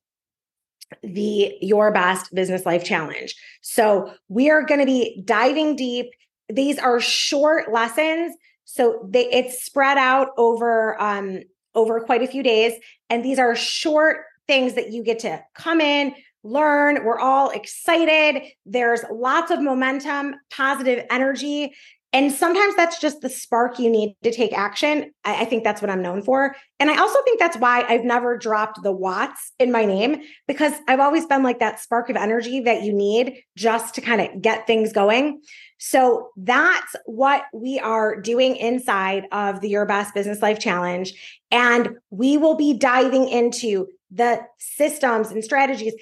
the 1.02 1.56
Your 1.60 1.90
Best 1.90 2.34
Business 2.34 2.66
Life 2.66 2.84
Challenge. 2.84 3.34
So, 3.62 4.12
we 4.28 4.50
are 4.50 4.62
going 4.62 4.80
to 4.80 4.86
be 4.86 5.22
diving 5.24 5.74
deep. 5.74 6.10
These 6.50 6.78
are 6.78 7.00
short 7.00 7.72
lessons, 7.72 8.36
so 8.64 9.06
they 9.08 9.30
it's 9.30 9.64
spread 9.64 9.98
out 9.98 10.28
over 10.36 11.00
um 11.00 11.40
over 11.74 12.00
quite 12.00 12.22
a 12.22 12.26
few 12.26 12.42
days 12.42 12.72
and 13.10 13.24
these 13.24 13.38
are 13.38 13.56
short 13.56 14.18
things 14.46 14.74
that 14.74 14.92
you 14.92 15.02
get 15.02 15.18
to 15.20 15.42
come 15.54 15.80
in, 15.80 16.14
learn. 16.44 17.04
We're 17.04 17.18
all 17.18 17.50
excited. 17.50 18.42
There's 18.64 19.00
lots 19.10 19.50
of 19.50 19.60
momentum, 19.60 20.36
positive 20.50 21.04
energy. 21.10 21.74
And 22.12 22.30
sometimes 22.30 22.76
that's 22.76 23.00
just 23.00 23.22
the 23.22 23.28
spark 23.28 23.80
you 23.80 23.90
need 23.90 24.14
to 24.22 24.30
take 24.30 24.56
action. 24.56 25.12
I, 25.24 25.42
I, 25.42 25.44
think 25.46 25.64
that's 25.64 25.82
what 25.82 25.90
I'm 25.90 26.00
known 26.00 26.22
for. 26.22 26.54
And 26.78 26.88
I 26.88 26.96
also 26.96 27.18
think 27.24 27.40
that's 27.40 27.56
why 27.56 27.84
I've 27.88 28.04
never 28.04 28.38
dropped 28.38 28.80
the 28.84 28.92
watts 28.92 29.50
in 29.58 29.72
my 29.72 29.84
name 29.84 30.22
because 30.46 30.74
I've 30.86 31.00
always 31.00 31.26
been 31.26 31.42
like 31.42 31.58
that 31.58 31.80
spark 31.80 32.10
of 32.10 32.16
energy 32.16 32.60
that 32.60 32.82
you 32.82 32.92
need 32.92 33.42
just 33.56 33.96
to 33.96 34.00
kind 34.00 34.20
of 34.20 34.40
get 34.40 34.64
things 34.64 34.92
going. 34.92 35.40
So 35.78 36.28
that's 36.36 36.94
what 37.04 37.46
we 37.52 37.80
are 37.80 38.20
doing 38.20 38.54
inside 38.56 39.24
of 39.32 39.60
the 39.60 39.68
Your 39.68 39.84
Best 39.84 40.14
Business 40.14 40.40
Life 40.40 40.60
Challenge. 40.60 41.12
And 41.50 41.96
we 42.10 42.36
will 42.36 42.54
be 42.54 42.74
diving 42.74 43.28
into 43.28 43.88
the 44.12 44.40
systems 44.58 45.32
and 45.32 45.42
strategies. 45.42 45.94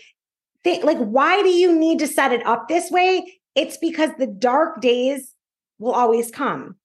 Like, 0.65 0.99
why 0.99 1.43
do 1.43 1.49
you 1.49 1.77
need 1.77 1.99
to 2.01 2.07
set 2.07 2.33
it 2.33 2.47
up 2.47 2.69
this 2.69 2.91
way? 2.91 3.41
It's 3.55 3.77
because 3.77 4.11
the 4.19 4.27
dark 4.27 4.81
days 4.81 5.35
will 5.79 5.93
always 5.93 6.31
come 6.31 6.77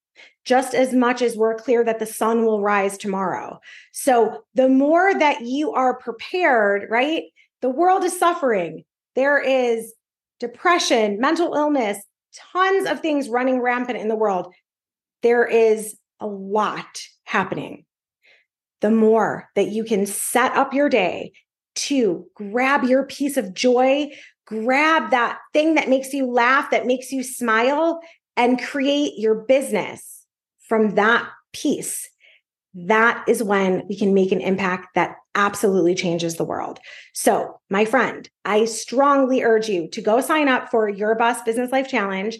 just 0.45 0.73
as 0.73 0.93
much 0.93 1.21
as 1.21 1.37
we're 1.37 1.53
clear 1.55 1.83
that 1.83 1.99
the 1.99 2.05
sun 2.05 2.45
will 2.45 2.61
rise 2.61 2.97
tomorrow. 2.97 3.59
So 3.91 4.43
the 4.55 4.69
more 4.69 5.13
that 5.13 5.41
you 5.41 5.73
are 5.73 5.99
prepared, 5.99 6.89
right? 6.89 7.23
The 7.61 7.69
world 7.69 8.03
is 8.03 8.17
suffering. 8.17 8.83
There 9.15 9.39
is 9.39 9.93
depression, 10.39 11.19
mental 11.19 11.53
illness, 11.53 11.97
tons 12.53 12.87
of 12.87 13.01
things 13.01 13.29
running 13.29 13.61
rampant 13.61 13.99
in 13.99 14.07
the 14.07 14.15
world. 14.15 14.53
There 15.21 15.45
is 15.45 15.97
a 16.19 16.27
lot 16.27 17.01
happening. 17.25 17.85
the 18.81 18.91
more 18.91 19.49
that 19.55 19.69
you 19.69 19.83
can 19.83 20.05
set 20.05 20.55
up 20.55 20.73
your 20.73 20.89
day 20.89 21.31
to 21.77 22.25
grab 22.35 22.83
your 22.83 23.05
piece 23.05 23.37
of 23.37 23.53
joy, 23.53 24.09
grab 24.45 25.11
that 25.11 25.39
thing 25.53 25.75
that 25.75 25.89
makes 25.89 26.13
you 26.13 26.25
laugh, 26.25 26.71
that 26.71 26.85
makes 26.85 27.11
you 27.11 27.23
smile, 27.23 27.99
and 28.35 28.61
create 28.61 29.13
your 29.17 29.35
business 29.35 30.25
from 30.59 30.95
that 30.95 31.29
piece. 31.53 32.09
That 32.73 33.23
is 33.27 33.41
when 33.41 33.87
we 33.87 33.97
can 33.97 34.13
make 34.13 34.31
an 34.31 34.41
impact 34.41 34.89
that 34.95 35.15
absolutely 35.35 35.95
changes 35.95 36.35
the 36.35 36.43
world. 36.43 36.79
So, 37.13 37.59
my 37.69 37.85
friend, 37.85 38.29
I 38.45 38.65
strongly 38.65 39.43
urge 39.43 39.69
you 39.69 39.87
to 39.89 40.01
go 40.01 40.21
sign 40.21 40.47
up 40.47 40.69
for 40.69 40.89
your 40.89 41.15
Boss 41.15 41.41
Business 41.41 41.71
Life 41.71 41.87
Challenge 41.87 42.37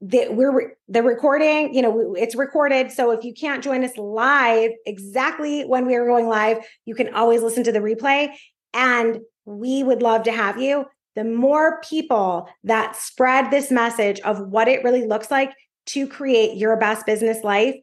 that 0.00 0.36
we're 0.36 0.76
the 0.86 1.02
recording 1.02 1.74
you 1.74 1.82
know 1.82 2.14
it's 2.14 2.36
recorded 2.36 2.92
so 2.92 3.10
if 3.10 3.24
you 3.24 3.34
can't 3.34 3.64
join 3.64 3.82
us 3.82 3.96
live 3.96 4.70
exactly 4.86 5.62
when 5.62 5.86
we 5.86 5.96
are 5.96 6.06
going 6.06 6.28
live 6.28 6.58
you 6.84 6.94
can 6.94 7.12
always 7.14 7.42
listen 7.42 7.64
to 7.64 7.72
the 7.72 7.80
replay 7.80 8.28
and 8.74 9.20
we 9.44 9.82
would 9.82 10.02
love 10.02 10.22
to 10.24 10.32
have 10.32 10.60
you 10.60 10.84
the 11.14 11.24
more 11.24 11.80
people 11.82 12.48
that 12.62 12.94
spread 12.94 13.50
this 13.50 13.70
message 13.70 14.20
of 14.20 14.38
what 14.48 14.68
it 14.68 14.84
really 14.84 15.06
looks 15.06 15.30
like 15.30 15.52
to 15.86 16.06
create 16.06 16.56
your 16.56 16.76
best 16.76 17.06
business 17.06 17.42
life 17.42 17.74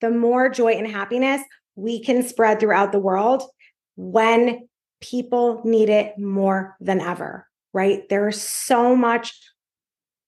the 0.00 0.10
more 0.10 0.48
joy 0.48 0.72
and 0.72 0.86
happiness 0.86 1.42
we 1.76 2.02
can 2.02 2.22
spread 2.22 2.60
throughout 2.60 2.92
the 2.92 2.98
world 2.98 3.42
when 3.96 4.68
people 5.00 5.60
need 5.64 5.88
it 5.88 6.18
more 6.18 6.76
than 6.80 7.00
ever 7.00 7.46
right 7.72 8.08
there's 8.08 8.40
so 8.40 8.94
much 8.94 9.38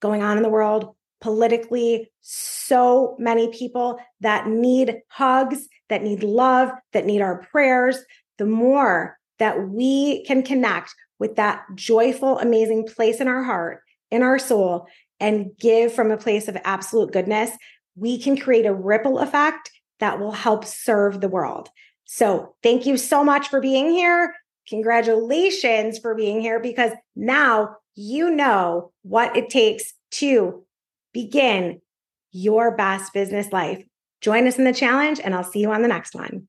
going 0.00 0.22
on 0.22 0.36
in 0.36 0.42
the 0.42 0.48
world 0.48 0.94
politically 1.20 2.10
so 2.20 3.14
many 3.18 3.48
people 3.52 3.98
that 4.20 4.48
need 4.48 4.96
hugs, 5.08 5.68
that 5.88 6.02
need 6.02 6.22
love, 6.22 6.70
that 6.92 7.06
need 7.06 7.20
our 7.20 7.42
prayers. 7.50 7.98
The 8.38 8.46
more 8.46 9.16
that 9.38 9.68
we 9.68 10.24
can 10.24 10.42
connect 10.42 10.94
with 11.18 11.36
that 11.36 11.64
joyful, 11.74 12.38
amazing 12.38 12.86
place 12.86 13.20
in 13.20 13.28
our 13.28 13.42
heart, 13.42 13.82
in 14.10 14.22
our 14.22 14.38
soul, 14.38 14.86
and 15.20 15.50
give 15.58 15.92
from 15.92 16.10
a 16.10 16.16
place 16.16 16.48
of 16.48 16.56
absolute 16.64 17.12
goodness, 17.12 17.50
we 17.96 18.18
can 18.18 18.36
create 18.36 18.66
a 18.66 18.74
ripple 18.74 19.18
effect 19.18 19.70
that 20.00 20.20
will 20.20 20.32
help 20.32 20.64
serve 20.64 21.20
the 21.20 21.28
world. 21.28 21.70
So, 22.04 22.54
thank 22.62 22.86
you 22.86 22.96
so 22.96 23.24
much 23.24 23.48
for 23.48 23.60
being 23.60 23.90
here. 23.90 24.34
Congratulations 24.68 25.98
for 25.98 26.14
being 26.14 26.40
here 26.40 26.60
because 26.60 26.92
now 27.14 27.76
you 27.94 28.30
know 28.30 28.92
what 29.02 29.36
it 29.36 29.48
takes 29.48 29.94
to 30.12 30.64
begin 31.12 31.80
your 32.30 32.76
best 32.76 33.12
business 33.12 33.50
life. 33.52 33.82
Join 34.20 34.46
us 34.46 34.58
in 34.58 34.64
the 34.64 34.72
challenge, 34.72 35.20
and 35.20 35.34
I'll 35.34 35.44
see 35.44 35.60
you 35.60 35.72
on 35.72 35.82
the 35.82 35.88
next 35.88 36.14
one. 36.14 36.48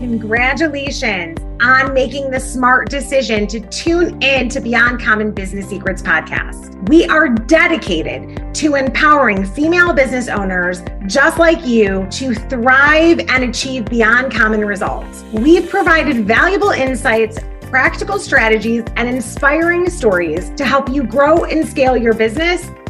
Congratulations 0.00 1.38
on 1.60 1.92
making 1.92 2.30
the 2.30 2.40
smart 2.40 2.88
decision 2.88 3.46
to 3.48 3.60
tune 3.60 4.18
in 4.22 4.48
to 4.48 4.58
Beyond 4.58 4.98
Common 4.98 5.30
Business 5.30 5.68
Secrets 5.68 6.00
podcast. 6.00 6.88
We 6.88 7.04
are 7.04 7.28
dedicated 7.28 8.54
to 8.54 8.76
empowering 8.76 9.44
female 9.44 9.92
business 9.92 10.28
owners 10.28 10.82
just 11.04 11.38
like 11.38 11.66
you 11.66 12.06
to 12.12 12.34
thrive 12.34 13.20
and 13.28 13.44
achieve 13.44 13.84
beyond 13.90 14.32
common 14.32 14.64
results. 14.64 15.22
We've 15.34 15.68
provided 15.68 16.24
valuable 16.24 16.70
insights 16.70 17.38
practical 17.70 18.18
strategies, 18.18 18.82
and 18.96 19.08
inspiring 19.08 19.88
stories 19.88 20.50
to 20.56 20.64
help 20.64 20.88
you 20.88 21.04
grow 21.04 21.44
and 21.44 21.66
scale 21.66 21.96
your 21.96 22.12
business 22.12 22.68